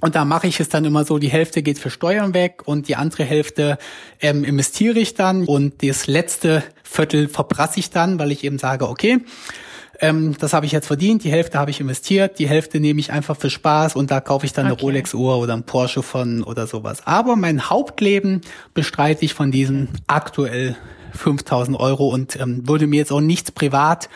Und 0.00 0.14
da 0.14 0.24
mache 0.24 0.46
ich 0.46 0.60
es 0.60 0.68
dann 0.68 0.84
immer 0.84 1.04
so, 1.04 1.18
die 1.18 1.30
Hälfte 1.30 1.62
geht 1.62 1.78
für 1.78 1.90
Steuern 1.90 2.34
weg 2.34 2.62
und 2.66 2.86
die 2.86 2.94
andere 2.94 3.24
Hälfte 3.24 3.78
ähm, 4.20 4.44
investiere 4.44 4.98
ich 4.98 5.14
dann 5.14 5.44
und 5.44 5.82
das 5.82 6.06
letzte 6.06 6.62
Viertel 6.84 7.28
verbrasse 7.28 7.80
ich 7.80 7.90
dann, 7.90 8.18
weil 8.18 8.30
ich 8.30 8.44
eben 8.44 8.58
sage, 8.58 8.88
okay, 8.88 9.18
ähm, 10.00 10.36
das 10.38 10.52
habe 10.52 10.66
ich 10.66 10.72
jetzt 10.72 10.86
verdient, 10.86 11.24
die 11.24 11.30
Hälfte 11.30 11.58
habe 11.58 11.70
ich 11.70 11.80
investiert, 11.80 12.38
die 12.38 12.48
Hälfte 12.48 12.80
nehme 12.80 13.00
ich 13.00 13.12
einfach 13.12 13.36
für 13.36 13.50
Spaß 13.50 13.96
und 13.96 14.10
da 14.10 14.20
kaufe 14.20 14.46
ich 14.46 14.52
dann 14.52 14.66
okay. 14.66 14.74
eine 14.74 14.80
Rolex-Uhr 14.80 15.38
oder 15.38 15.54
ein 15.54 15.64
Porsche 15.64 16.02
von 16.02 16.42
oder 16.42 16.66
sowas. 16.66 17.06
Aber 17.06 17.36
mein 17.36 17.68
Hauptleben 17.68 18.42
bestreite 18.74 19.24
ich 19.24 19.34
von 19.34 19.50
diesen 19.50 19.88
aktuell 20.06 20.76
5000 21.14 21.78
Euro 21.78 22.08
und 22.08 22.38
ähm, 22.40 22.68
würde 22.68 22.86
mir 22.86 22.96
jetzt 22.96 23.12
auch 23.12 23.20
nichts 23.20 23.50
privat 23.50 24.08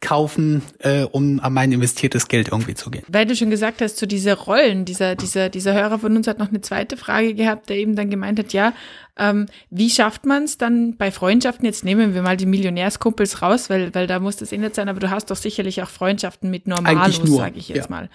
kaufen, 0.00 0.62
äh, 0.78 1.02
um 1.02 1.40
an 1.40 1.52
mein 1.52 1.72
investiertes 1.72 2.28
Geld 2.28 2.48
irgendwie 2.48 2.74
zu 2.74 2.90
gehen. 2.90 3.04
Weil 3.08 3.26
du 3.26 3.36
schon 3.36 3.50
gesagt 3.50 3.82
hast, 3.82 3.96
zu 3.96 4.00
so 4.00 4.06
diese 4.06 4.32
Rollen, 4.32 4.86
dieser, 4.86 5.14
dieser, 5.14 5.50
dieser 5.50 5.74
Hörer 5.74 5.98
von 5.98 6.16
uns 6.16 6.26
hat 6.26 6.38
noch 6.38 6.48
eine 6.48 6.62
zweite 6.62 6.96
Frage 6.96 7.34
gehabt, 7.34 7.68
der 7.68 7.76
eben 7.76 7.96
dann 7.96 8.08
gemeint 8.08 8.38
hat, 8.38 8.52
ja, 8.52 8.72
ähm, 9.18 9.46
wie 9.68 9.90
schafft 9.90 10.24
man 10.24 10.44
es 10.44 10.56
dann 10.56 10.96
bei 10.96 11.10
Freundschaften? 11.10 11.66
Jetzt 11.66 11.84
nehmen 11.84 12.14
wir 12.14 12.22
mal 12.22 12.38
die 12.38 12.46
Millionärskumpels 12.46 13.42
raus, 13.42 13.68
weil, 13.68 13.94
weil 13.94 14.06
da 14.06 14.20
muss 14.20 14.36
das 14.36 14.50
nicht 14.50 14.74
sein, 14.74 14.88
aber 14.88 15.00
du 15.00 15.10
hast 15.10 15.30
doch 15.30 15.36
sicherlich 15.36 15.82
auch 15.82 15.90
Freundschaften 15.90 16.50
mit 16.50 16.66
Normalos, 16.66 17.20
sage 17.24 17.58
ich 17.58 17.68
jetzt 17.68 17.90
ja. 17.90 17.90
mal. 17.90 18.10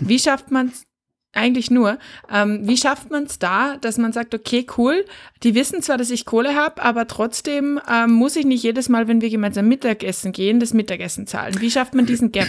Wie 0.00 0.18
schafft 0.18 0.50
man 0.50 0.68
es 0.68 0.84
eigentlich 1.32 1.70
nur. 1.70 1.98
Ähm, 2.30 2.60
wie 2.62 2.76
schafft 2.76 3.10
man 3.10 3.24
es 3.24 3.38
da, 3.38 3.76
dass 3.78 3.98
man 3.98 4.12
sagt, 4.12 4.34
okay, 4.34 4.66
cool, 4.76 5.04
die 5.42 5.54
wissen 5.54 5.82
zwar, 5.82 5.96
dass 5.96 6.10
ich 6.10 6.24
Kohle 6.24 6.54
habe, 6.54 6.82
aber 6.82 7.06
trotzdem 7.06 7.80
ähm, 7.90 8.12
muss 8.12 8.36
ich 8.36 8.44
nicht 8.44 8.62
jedes 8.62 8.88
Mal, 8.88 9.08
wenn 9.08 9.20
wir 9.20 9.30
gemeinsam 9.30 9.68
Mittagessen 9.68 10.32
gehen, 10.32 10.60
das 10.60 10.74
Mittagessen 10.74 11.26
zahlen. 11.26 11.60
Wie 11.60 11.70
schafft 11.70 11.94
man 11.94 12.06
diesen 12.06 12.32
Gap? 12.32 12.48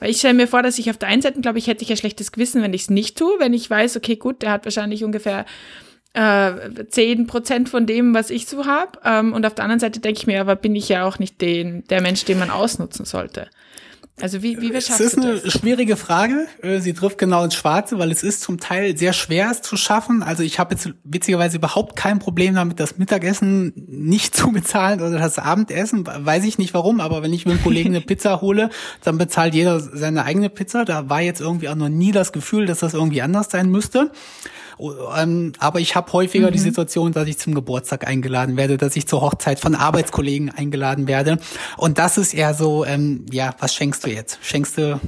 Weil 0.00 0.10
ich 0.10 0.18
stelle 0.18 0.34
mir 0.34 0.48
vor, 0.48 0.62
dass 0.62 0.78
ich 0.78 0.90
auf 0.90 0.96
der 0.96 1.08
einen 1.08 1.22
Seite, 1.22 1.40
glaube 1.40 1.58
ich, 1.58 1.66
hätte 1.66 1.82
ich 1.82 1.90
ein 1.90 1.96
schlechtes 1.96 2.32
Gewissen, 2.32 2.62
wenn 2.62 2.72
ich 2.72 2.82
es 2.82 2.90
nicht 2.90 3.18
tue, 3.18 3.34
wenn 3.40 3.52
ich 3.52 3.68
weiß, 3.68 3.96
okay, 3.96 4.16
gut, 4.16 4.42
der 4.42 4.52
hat 4.52 4.64
wahrscheinlich 4.64 5.04
ungefähr 5.04 5.44
äh, 6.14 6.84
10 6.88 7.26
Prozent 7.26 7.68
von 7.68 7.86
dem, 7.86 8.14
was 8.14 8.30
ich 8.30 8.46
so 8.46 8.66
habe. 8.66 8.98
Ähm, 9.04 9.32
und 9.32 9.44
auf 9.44 9.54
der 9.54 9.64
anderen 9.64 9.80
Seite 9.80 10.00
denke 10.00 10.20
ich 10.20 10.26
mir, 10.26 10.40
aber 10.40 10.56
bin 10.56 10.76
ich 10.76 10.88
ja 10.88 11.04
auch 11.04 11.18
nicht 11.18 11.40
den, 11.40 11.84
der 11.88 12.00
Mensch, 12.00 12.24
den 12.24 12.38
man 12.38 12.50
ausnutzen 12.50 13.04
sollte. 13.04 13.48
Also 14.20 14.42
wie, 14.42 14.60
wie 14.60 14.72
schaffst 14.72 14.90
Es 14.90 15.00
ist 15.00 15.18
eine 15.18 15.38
das? 15.38 15.52
schwierige 15.52 15.96
Frage. 15.96 16.46
Äh, 16.62 16.80
sie 16.80 16.92
trifft 16.92 17.18
genau 17.18 17.44
ins 17.44 17.54
Schwarze, 17.54 17.98
weil 17.98 18.10
es 18.10 18.22
ist 18.22 18.42
zum 18.42 18.58
Teil 18.58 18.96
sehr 18.96 19.12
schwer, 19.12 19.50
es 19.50 19.62
zu 19.62 19.76
schaffen. 19.76 20.22
Also 20.22 20.42
ich 20.42 20.58
habe 20.58 20.74
jetzt 20.74 20.90
witzigerweise 21.04 21.56
überhaupt 21.56 21.96
kein 21.96 22.18
Problem 22.18 22.54
damit, 22.54 22.80
das 22.80 22.98
Mittagessen 22.98 23.72
nicht 23.76 24.34
zu 24.36 24.50
bezahlen 24.52 25.00
oder 25.00 25.18
das 25.18 25.38
Abendessen. 25.38 26.06
Weiß 26.06 26.44
ich 26.44 26.58
nicht 26.58 26.74
warum, 26.74 27.00
aber 27.00 27.22
wenn 27.22 27.32
ich 27.32 27.46
mit 27.46 27.54
einem 27.54 27.62
Kollegen 27.62 27.90
eine 27.90 28.00
Pizza 28.04 28.40
hole, 28.40 28.70
dann 29.02 29.18
bezahlt 29.18 29.54
jeder 29.54 29.80
seine 29.80 30.24
eigene 30.24 30.50
Pizza. 30.50 30.84
Da 30.84 31.08
war 31.08 31.20
jetzt 31.20 31.40
irgendwie 31.40 31.68
auch 31.68 31.74
noch 31.76 31.88
nie 31.88 32.12
das 32.12 32.32
Gefühl, 32.32 32.66
dass 32.66 32.80
das 32.80 32.94
irgendwie 32.94 33.22
anders 33.22 33.48
sein 33.50 33.70
müsste. 33.70 34.10
Ähm, 34.78 35.52
aber 35.58 35.80
ich 35.80 35.96
habe 35.96 36.12
häufiger 36.12 36.48
mhm. 36.48 36.52
die 36.52 36.58
Situation, 36.58 37.12
dass 37.12 37.28
ich 37.28 37.38
zum 37.38 37.54
Geburtstag 37.54 38.06
eingeladen 38.06 38.56
werde, 38.56 38.76
dass 38.76 38.96
ich 38.96 39.06
zur 39.06 39.20
Hochzeit 39.20 39.60
von 39.60 39.74
Arbeitskollegen 39.74 40.50
eingeladen 40.50 41.08
werde. 41.08 41.38
Und 41.76 41.98
das 41.98 42.18
ist 42.18 42.34
eher 42.34 42.54
so, 42.54 42.84
ähm, 42.84 43.26
ja, 43.30 43.54
was 43.58 43.74
schenkst 43.74 44.04
du 44.04 44.10
jetzt? 44.10 44.38
Schenkst 44.42 44.78
du 44.78 45.00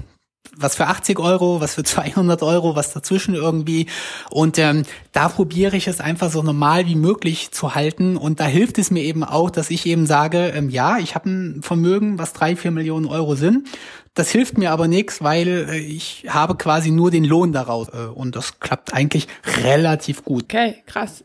was 0.57 0.77
für 0.77 0.87
80 0.87 1.19
Euro, 1.19 1.61
was 1.61 1.75
für 1.75 1.85
200 1.85 2.43
Euro, 2.43 2.77
was 2.77 2.93
dazwischen 2.93 3.35
irgendwie. 3.35 3.87
Und 4.31 4.59
ähm, 4.59 4.85
da 5.13 5.29
probiere 5.29 5.77
ich 5.77 5.89
es 5.89 6.01
einfach 6.01 6.31
so 6.31 6.43
normal 6.43 6.87
wie 6.87 6.95
möglich 6.95 7.51
zu 7.51 7.75
halten. 7.75 8.17
Und 8.17 8.41
da 8.41 8.47
hilft 8.47 8.79
es 8.79 8.91
mir 8.91 9.03
eben 9.03 9.25
auch, 9.25 9.51
dass 9.51 9.71
ich 9.71 9.87
eben 9.87 10.07
sage, 10.07 10.49
ähm, 10.49 10.71
ja, 10.71 10.99
ich 10.99 11.15
habe 11.15 11.31
ein 11.31 11.63
Vermögen, 11.63 12.19
was 12.19 12.33
drei, 12.33 12.57
vier 12.57 12.71
Millionen 12.71 13.07
Euro 13.07 13.35
sind. 13.35 13.69
Das 14.15 14.31
hilft 14.31 14.59
mir 14.59 14.73
aber 14.73 14.89
nichts, 14.89 15.23
weil 15.23 15.69
äh, 15.69 15.79
ich 15.79 16.27
habe 16.29 16.57
quasi 16.57 16.91
nur 16.91 17.11
den 17.11 17.25
Lohn 17.25 17.53
daraus. 17.53 17.89
Äh, 17.89 18.07
und 18.07 18.37
das 18.37 18.61
klappt 18.61 18.93
eigentlich 18.93 19.29
relativ 19.63 20.25
gut. 20.25 20.45
Okay, 20.45 20.83
krass. 20.87 21.23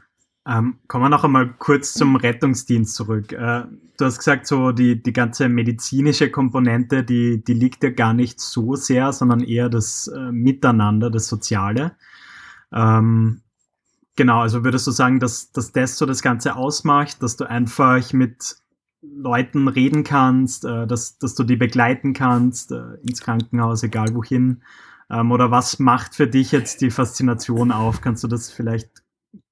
Ähm, 0.48 0.78
kommen 0.88 1.06
wir 1.06 1.10
noch 1.10 1.24
einmal 1.24 1.54
kurz 1.58 1.94
zum 1.94 2.16
Rettungsdienst 2.16 2.94
zurück. 2.94 3.32
Äh, 3.32 3.64
du 3.98 4.06
hast 4.06 4.20
gesagt, 4.20 4.46
so 4.46 4.72
die, 4.72 5.02
die 5.02 5.14
ganze 5.14 5.50
medizinische 5.50 6.30
Komponente, 6.30 7.04
die, 7.04 7.44
die 7.44 7.54
liegt 7.54 7.84
ja 7.84 7.90
gar 7.90 8.14
nicht 8.14 8.40
so 8.40 8.76
sehr, 8.76 9.12
sondern 9.12 9.42
eher 9.42 9.70
das 9.70 10.08
äh, 10.08 10.32
Miteinander, 10.32 11.10
das 11.10 11.28
Soziale. 11.28 11.96
Ähm, 12.72 13.42
genau, 14.16 14.42
also 14.42 14.64
würdest 14.64 14.86
du 14.86 14.92
sagen, 14.92 15.20
dass, 15.20 15.52
dass 15.52 15.72
das 15.72 15.98
so 15.98 16.06
das 16.06 16.22
Ganze 16.22 16.56
ausmacht, 16.56 17.24
dass 17.24 17.38
du 17.38 17.50
einfach 17.50 18.14
mit 18.14 18.58
Leuten 19.02 19.68
reden 19.68 20.04
kannst, 20.04 20.64
äh, 20.66 20.86
dass, 20.86 21.18
dass 21.18 21.34
du 21.34 21.44
die 21.44 21.56
begleiten 21.56 22.14
kannst, 22.14 22.72
äh, 22.72 22.96
ins 23.02 23.22
Krankenhaus, 23.22 23.82
egal 23.82 24.14
wohin. 24.14 24.62
Ähm, 25.10 25.32
oder 25.32 25.50
was 25.50 25.80
macht 25.80 26.14
für 26.14 26.28
dich 26.28 26.52
jetzt 26.52 26.82
die 26.82 26.92
Faszination 26.92 27.72
auf? 27.72 28.02
Kannst 28.02 28.24
du 28.24 28.28
das 28.28 28.52
vielleicht 28.52 29.05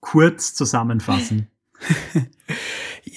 kurz 0.04 0.54
zusammenfassen? 0.54 1.48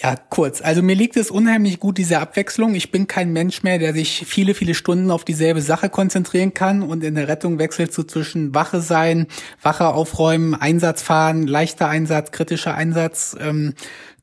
Ja, 0.02 0.16
kurz. 0.16 0.60
Also 0.60 0.82
mir 0.82 0.96
liegt 0.96 1.16
es 1.16 1.30
unheimlich 1.30 1.78
gut, 1.80 1.96
diese 1.96 2.18
Abwechslung. 2.18 2.74
Ich 2.74 2.90
bin 2.90 3.06
kein 3.06 3.32
Mensch 3.32 3.62
mehr, 3.62 3.78
der 3.78 3.94
sich 3.94 4.24
viele, 4.26 4.54
viele 4.54 4.74
Stunden 4.74 5.10
auf 5.10 5.24
dieselbe 5.24 5.62
Sache 5.62 5.88
konzentrieren 5.88 6.52
kann 6.52 6.82
und 6.82 7.04
in 7.04 7.14
der 7.14 7.28
Rettung 7.28 7.58
wechselst 7.58 7.96
du 7.96 8.02
zwischen 8.02 8.54
Wache 8.54 8.80
sein, 8.80 9.26
Wache 9.62 9.86
aufräumen, 9.86 10.54
Einsatz 10.54 11.02
fahren, 11.02 11.46
leichter 11.46 11.88
Einsatz, 11.88 12.32
kritischer 12.32 12.74
Einsatz. 12.74 13.36
Ähm, 13.40 13.74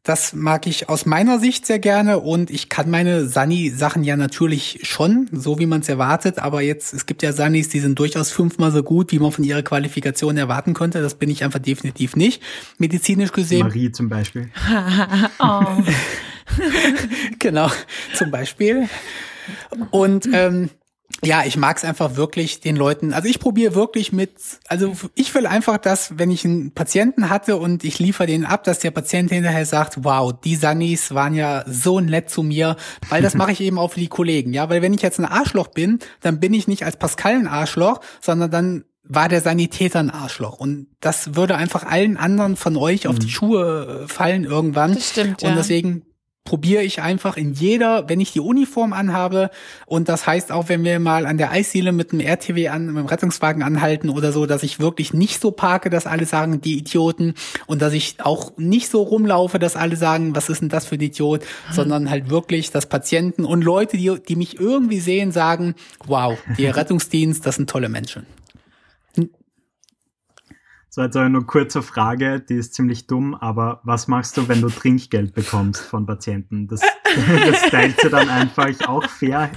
das 0.03 0.33
mag 0.33 0.67
ich 0.67 0.89
aus 0.89 1.05
meiner 1.05 1.39
Sicht 1.39 1.65
sehr 1.65 1.79
gerne 1.79 2.19
und 2.19 2.51
ich 2.51 2.67
kann 2.67 2.89
meine 2.89 3.25
Sunny-Sachen 3.25 4.03
ja 4.03 4.17
natürlich 4.17 4.81
schon, 4.83 5.29
so 5.31 5.59
wie 5.59 5.65
man 5.65 5.79
es 5.79 5.87
erwartet, 5.87 6.39
aber 6.39 6.61
jetzt, 6.61 6.93
es 6.93 7.05
gibt 7.05 7.23
ja 7.23 7.31
Sunnys, 7.31 7.69
die 7.69 7.79
sind 7.79 7.97
durchaus 7.97 8.29
fünfmal 8.29 8.71
so 8.71 8.83
gut, 8.83 9.13
wie 9.13 9.19
man 9.19 9.31
von 9.31 9.45
ihrer 9.45 9.61
Qualifikation 9.61 10.35
erwarten 10.35 10.73
könnte. 10.73 11.01
Das 11.01 11.15
bin 11.15 11.29
ich 11.29 11.45
einfach 11.45 11.59
definitiv 11.59 12.17
nicht. 12.17 12.43
Medizinisch 12.77 13.31
gesehen. 13.31 13.67
Marie 13.67 13.93
zum 13.93 14.09
Beispiel. 14.09 14.49
oh. 15.39 15.63
genau, 17.39 17.71
zum 18.13 18.29
Beispiel. 18.29 18.89
Und 19.91 20.27
ähm, 20.33 20.69
ja, 21.23 21.43
ich 21.45 21.57
mag 21.57 21.77
es 21.77 21.83
einfach 21.83 22.15
wirklich 22.15 22.59
den 22.59 22.75
Leuten. 22.75 23.13
Also 23.13 23.27
ich 23.27 23.39
probiere 23.39 23.75
wirklich 23.75 24.11
mit, 24.11 24.31
also 24.67 24.93
ich 25.15 25.33
will 25.33 25.45
einfach, 25.45 25.77
dass, 25.77 26.17
wenn 26.17 26.31
ich 26.31 26.45
einen 26.45 26.71
Patienten 26.71 27.29
hatte 27.29 27.57
und 27.57 27.83
ich 27.83 27.99
liefere 27.99 28.27
den 28.27 28.45
ab, 28.45 28.63
dass 28.63 28.79
der 28.79 28.91
Patient 28.91 29.31
hinterher 29.31 29.65
sagt, 29.65 30.03
wow, 30.03 30.33
die 30.33 30.55
Sunnis 30.55 31.13
waren 31.13 31.33
ja 31.33 31.63
so 31.67 31.99
nett 31.99 32.29
zu 32.29 32.43
mir, 32.43 32.75
weil 33.09 33.21
das 33.21 33.35
mache 33.35 33.51
ich 33.51 33.61
eben 33.61 33.77
auch 33.77 33.91
für 33.91 33.99
die 33.99 34.07
Kollegen. 34.07 34.53
Ja, 34.53 34.69
weil 34.69 34.81
wenn 34.81 34.93
ich 34.93 35.01
jetzt 35.01 35.19
ein 35.19 35.25
Arschloch 35.25 35.67
bin, 35.67 35.99
dann 36.21 36.39
bin 36.39 36.53
ich 36.53 36.67
nicht 36.67 36.83
als 36.85 36.97
Pascal 36.97 37.35
ein 37.35 37.47
Arschloch, 37.47 38.01
sondern 38.21 38.51
dann 38.51 38.83
war 39.03 39.27
der 39.27 39.41
Sanitäter 39.41 39.99
ein 39.99 40.09
Arschloch. 40.09 40.59
Und 40.59 40.87
das 40.99 41.35
würde 41.35 41.55
einfach 41.55 41.83
allen 41.85 42.17
anderen 42.17 42.55
von 42.55 42.77
euch 42.77 43.07
auf 43.07 43.19
die 43.19 43.27
mhm. 43.27 43.31
Schuhe 43.31 44.05
fallen 44.07 44.45
irgendwann. 44.45 44.95
Das 44.95 45.09
stimmt, 45.09 45.41
ja. 45.41 45.49
Und 45.49 45.55
deswegen 45.57 46.03
probiere 46.45 46.83
ich 46.83 47.01
einfach 47.01 47.37
in 47.37 47.53
jeder, 47.53 48.09
wenn 48.09 48.19
ich 48.19 48.33
die 48.33 48.41
Uniform 48.41 48.91
anhabe 48.91 49.49
und 49.85 50.09
das 50.09 50.27
heißt 50.27 50.51
auch, 50.51 50.67
wenn 50.67 50.83
wir 50.83 50.99
mal 50.99 51.25
an 51.25 51.37
der 51.37 51.51
Eisdiele 51.51 51.93
mit 51.93 52.11
dem 52.11 52.19
RTW 52.19 52.67
an, 52.67 52.87
mit 52.87 52.97
dem 52.97 53.05
Rettungswagen 53.05 53.63
anhalten 53.63 54.09
oder 54.09 54.33
so, 54.33 54.45
dass 54.45 54.63
ich 54.63 54.79
wirklich 54.79 55.13
nicht 55.13 55.39
so 55.39 55.51
parke, 55.51 55.89
dass 55.89 56.05
alle 56.05 56.25
sagen, 56.25 56.59
die 56.59 56.77
Idioten 56.77 57.35
und 57.65 57.81
dass 57.81 57.93
ich 57.93 58.17
auch 58.19 58.51
nicht 58.57 58.89
so 58.89 59.01
rumlaufe, 59.03 59.57
dass 59.57 59.77
alle 59.77 59.95
sagen, 59.95 60.35
was 60.35 60.49
ist 60.49 60.61
denn 60.61 60.69
das 60.69 60.85
für 60.85 60.95
ein 60.95 61.01
Idiot, 61.01 61.41
mhm. 61.41 61.73
sondern 61.73 62.09
halt 62.09 62.29
wirklich, 62.29 62.71
dass 62.71 62.87
Patienten 62.87 63.45
und 63.45 63.63
Leute, 63.63 63.95
die, 63.95 64.13
die 64.27 64.35
mich 64.35 64.59
irgendwie 64.59 64.99
sehen, 64.99 65.31
sagen, 65.31 65.75
wow, 66.05 66.37
der 66.57 66.75
Rettungsdienst, 66.75 67.45
das 67.45 67.55
sind 67.55 67.69
tolle 67.69 67.87
Menschen. 67.87 68.25
So, 70.95 71.01
jetzt 71.01 71.17
eine 71.17 71.31
nur 71.31 71.47
kurze 71.47 71.81
Frage, 71.81 72.39
die 72.39 72.53
ist 72.53 72.75
ziemlich 72.75 73.07
dumm, 73.07 73.33
aber 73.33 73.81
was 73.83 74.07
machst 74.07 74.37
du, 74.37 74.47
wenn 74.47 74.61
du 74.61 74.69
Trinkgeld 74.69 75.33
bekommst 75.33 75.81
von 75.81 76.05
Patienten? 76.05 76.67
Das, 76.67 76.81
das 77.47 77.61
teilt 77.71 77.95
du 78.03 78.09
dann 78.09 78.29
einfach 78.29 78.69
auch 78.87 79.09
fair. 79.09 79.49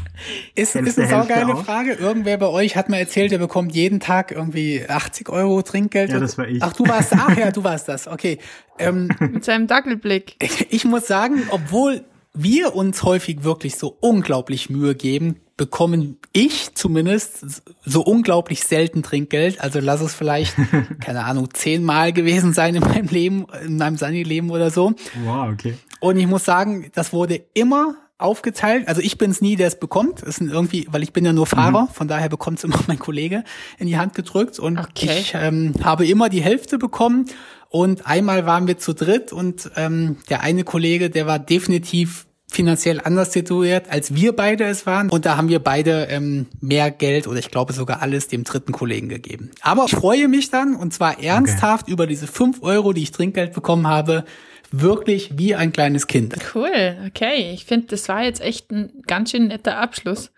Ist, 0.54 0.74
ist 0.76 0.98
eine 0.98 1.06
saugeile? 1.06 1.56
Frage. 1.56 1.92
Irgendwer 1.92 2.38
bei 2.38 2.46
euch 2.46 2.74
hat 2.74 2.88
mir 2.88 2.98
erzählt, 2.98 3.32
der 3.32 3.38
bekommt 3.38 3.74
jeden 3.74 4.00
Tag 4.00 4.32
irgendwie 4.32 4.88
80 4.88 5.28
Euro 5.28 5.60
Trinkgeld. 5.60 6.10
Ja, 6.10 6.20
das 6.20 6.38
war 6.38 6.48
ich. 6.48 6.62
Ach, 6.62 6.72
du 6.72 6.88
warst, 6.88 7.12
ach 7.12 7.36
ja, 7.36 7.50
du 7.50 7.62
warst 7.62 7.86
das, 7.88 8.08
okay. 8.08 8.38
Ähm, 8.78 9.10
Mit 9.20 9.44
seinem 9.44 9.66
Dackelblick. 9.66 10.36
Ich 10.70 10.86
muss 10.86 11.06
sagen, 11.06 11.42
obwohl 11.50 12.06
wir 12.32 12.74
uns 12.74 13.02
häufig 13.02 13.44
wirklich 13.44 13.76
so 13.76 13.94
unglaublich 14.00 14.70
Mühe 14.70 14.94
geben, 14.94 15.36
bekommen 15.56 16.18
ich 16.32 16.74
zumindest 16.74 17.62
so 17.84 18.02
unglaublich 18.02 18.64
selten 18.64 19.02
Trinkgeld. 19.02 19.60
Also 19.60 19.80
lass 19.80 20.00
es 20.00 20.14
vielleicht, 20.14 20.54
keine 21.00 21.24
Ahnung, 21.24 21.48
zehnmal 21.54 22.12
gewesen 22.12 22.52
sein 22.52 22.74
in 22.74 22.82
meinem 22.82 23.08
Leben, 23.08 23.46
in 23.64 23.78
meinem 23.78 23.96
Sunny-Leben 23.96 24.50
oder 24.50 24.70
so. 24.70 24.94
Wow, 25.24 25.50
okay. 25.52 25.74
Und 26.00 26.18
ich 26.18 26.26
muss 26.26 26.44
sagen, 26.44 26.90
das 26.94 27.12
wurde 27.12 27.42
immer 27.54 27.94
aufgeteilt. 28.18 28.88
Also 28.88 29.00
ich 29.00 29.18
bin 29.18 29.30
es 29.30 29.40
nie, 29.40 29.56
der 29.56 29.68
es 29.68 29.78
bekommt. 29.78 30.22
Es 30.22 30.36
sind 30.36 30.50
irgendwie, 30.50 30.86
weil 30.90 31.02
ich 31.02 31.12
bin 31.12 31.24
ja 31.24 31.32
nur 31.32 31.46
Fahrer, 31.46 31.82
mhm. 31.82 31.88
von 31.88 32.08
daher 32.08 32.28
bekommt 32.28 32.58
es 32.58 32.64
immer 32.64 32.78
mein 32.86 32.98
Kollege 32.98 33.44
in 33.78 33.86
die 33.86 33.98
Hand 33.98 34.14
gedrückt. 34.14 34.58
Und 34.58 34.78
okay. 34.78 35.18
ich 35.20 35.34
ähm, 35.34 35.74
habe 35.82 36.06
immer 36.06 36.28
die 36.28 36.42
Hälfte 36.42 36.78
bekommen. 36.78 37.26
Und 37.68 38.06
einmal 38.06 38.46
waren 38.46 38.66
wir 38.68 38.78
zu 38.78 38.94
dritt 38.94 39.32
und 39.32 39.70
ähm, 39.76 40.18
der 40.30 40.40
eine 40.42 40.62
Kollege, 40.64 41.10
der 41.10 41.26
war 41.26 41.38
definitiv 41.38 42.25
finanziell 42.56 43.00
anders 43.04 43.32
situiert, 43.32 43.90
als 43.90 44.14
wir 44.14 44.34
beide 44.34 44.64
es 44.64 44.86
waren. 44.86 45.10
Und 45.10 45.26
da 45.26 45.36
haben 45.36 45.48
wir 45.48 45.60
beide 45.60 46.06
ähm, 46.10 46.46
mehr 46.60 46.90
Geld 46.90 47.26
oder 47.26 47.38
ich 47.38 47.50
glaube 47.50 47.74
sogar 47.74 48.00
alles 48.00 48.28
dem 48.28 48.44
dritten 48.44 48.72
Kollegen 48.72 49.08
gegeben. 49.08 49.50
Aber 49.60 49.84
ich 49.84 49.94
freue 49.94 50.26
mich 50.26 50.50
dann 50.50 50.74
und 50.74 50.92
zwar 50.94 51.22
ernsthaft 51.22 51.84
okay. 51.84 51.92
über 51.92 52.06
diese 52.06 52.26
fünf 52.26 52.62
Euro, 52.62 52.94
die 52.94 53.02
ich 53.02 53.12
Trinkgeld 53.12 53.52
bekommen 53.52 53.86
habe. 53.86 54.24
Wirklich 54.72 55.38
wie 55.38 55.54
ein 55.54 55.70
kleines 55.70 56.08
Kind. 56.08 56.34
Cool, 56.54 56.96
okay. 57.06 57.52
Ich 57.52 57.66
finde, 57.66 57.86
das 57.86 58.08
war 58.08 58.24
jetzt 58.24 58.40
echt 58.40 58.72
ein 58.72 58.90
ganz 59.06 59.30
schön 59.30 59.46
netter 59.46 59.78
Abschluss. 59.78 60.32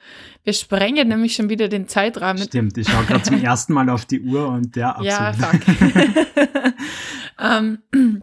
Wir 0.44 0.52
sprengen 0.52 1.08
nämlich 1.08 1.34
schon 1.34 1.48
wieder 1.48 1.68
den 1.68 1.88
Zeitrahmen. 1.88 2.42
Stimmt, 2.42 2.76
ich 2.76 2.88
schaue 2.88 3.04
gerade 3.06 3.22
zum 3.22 3.42
ersten 3.42 3.72
Mal 3.72 3.88
auf 3.88 4.04
die 4.04 4.20
Uhr 4.20 4.48
und 4.48 4.76
der 4.76 4.96
absolut. 4.96 5.08
Ja, 5.08 5.32
fuck. 5.32 5.60
um, 7.38 7.78
ähm, 7.94 8.22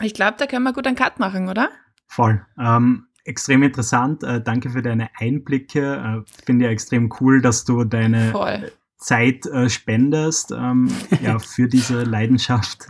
ich 0.00 0.14
glaube, 0.14 0.34
da 0.38 0.46
können 0.46 0.64
wir 0.64 0.72
gut 0.72 0.86
einen 0.86 0.96
Cut 0.96 1.20
machen, 1.20 1.48
oder? 1.48 1.68
Voll. 2.08 2.44
Ähm, 2.58 3.06
extrem 3.24 3.62
interessant. 3.62 4.22
Äh, 4.22 4.40
danke 4.42 4.70
für 4.70 4.82
deine 4.82 5.08
Einblicke. 5.18 6.24
Äh, 6.26 6.44
Finde 6.44 6.66
ja 6.66 6.70
extrem 6.70 7.12
cool, 7.20 7.40
dass 7.40 7.64
du 7.64 7.84
deine 7.84 8.30
Voll. 8.32 8.72
Zeit 8.96 9.46
äh, 9.46 9.68
spendest 9.68 10.50
ähm, 10.52 10.90
ja, 11.22 11.38
für 11.38 11.68
diese 11.68 12.04
Leidenschaft. 12.04 12.86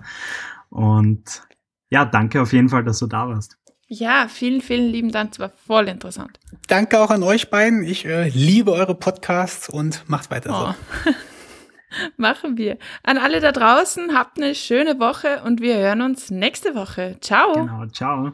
Und 0.70 1.42
ja, 1.90 2.05
danke 2.05 2.42
auf 2.42 2.53
jeden 2.53 2.68
Fall, 2.68 2.85
dass 2.85 2.99
du 2.99 3.07
da 3.07 3.29
warst. 3.29 3.57
Ja, 3.87 4.27
vielen, 4.29 4.61
vielen 4.61 4.90
lieben 4.90 5.12
Dank. 5.12 5.33
Es 5.33 5.38
war 5.38 5.51
voll 5.51 5.88
interessant. 5.88 6.40
Danke 6.68 6.99
auch 7.01 7.11
an 7.11 7.23
euch 7.23 7.51
beiden. 7.51 7.85
Ich 7.85 8.07
äh, 8.07 8.29
liebe 8.29 8.73
eure 8.73 8.94
Podcasts 8.94 9.68
und 9.68 10.09
macht 10.09 10.31
weiter 10.31 10.75
oh. 10.75 10.75
so. 11.05 11.14
Machen 12.16 12.57
wir. 12.57 12.79
An 13.05 13.18
alle 13.18 13.40
da 13.40 13.53
draußen, 13.53 14.16
habt 14.16 14.38
eine 14.38 14.55
schöne 14.55 14.99
Woche 14.99 15.42
und 15.44 15.61
wir 15.61 15.77
hören 15.77 16.03
uns 16.03 16.31
nächste 16.31 16.75
Woche. 16.75 17.18
Ciao. 17.20 17.53
Genau, 17.53 17.87
ciao. 17.87 18.33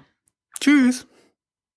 Tschüss. 0.60 1.06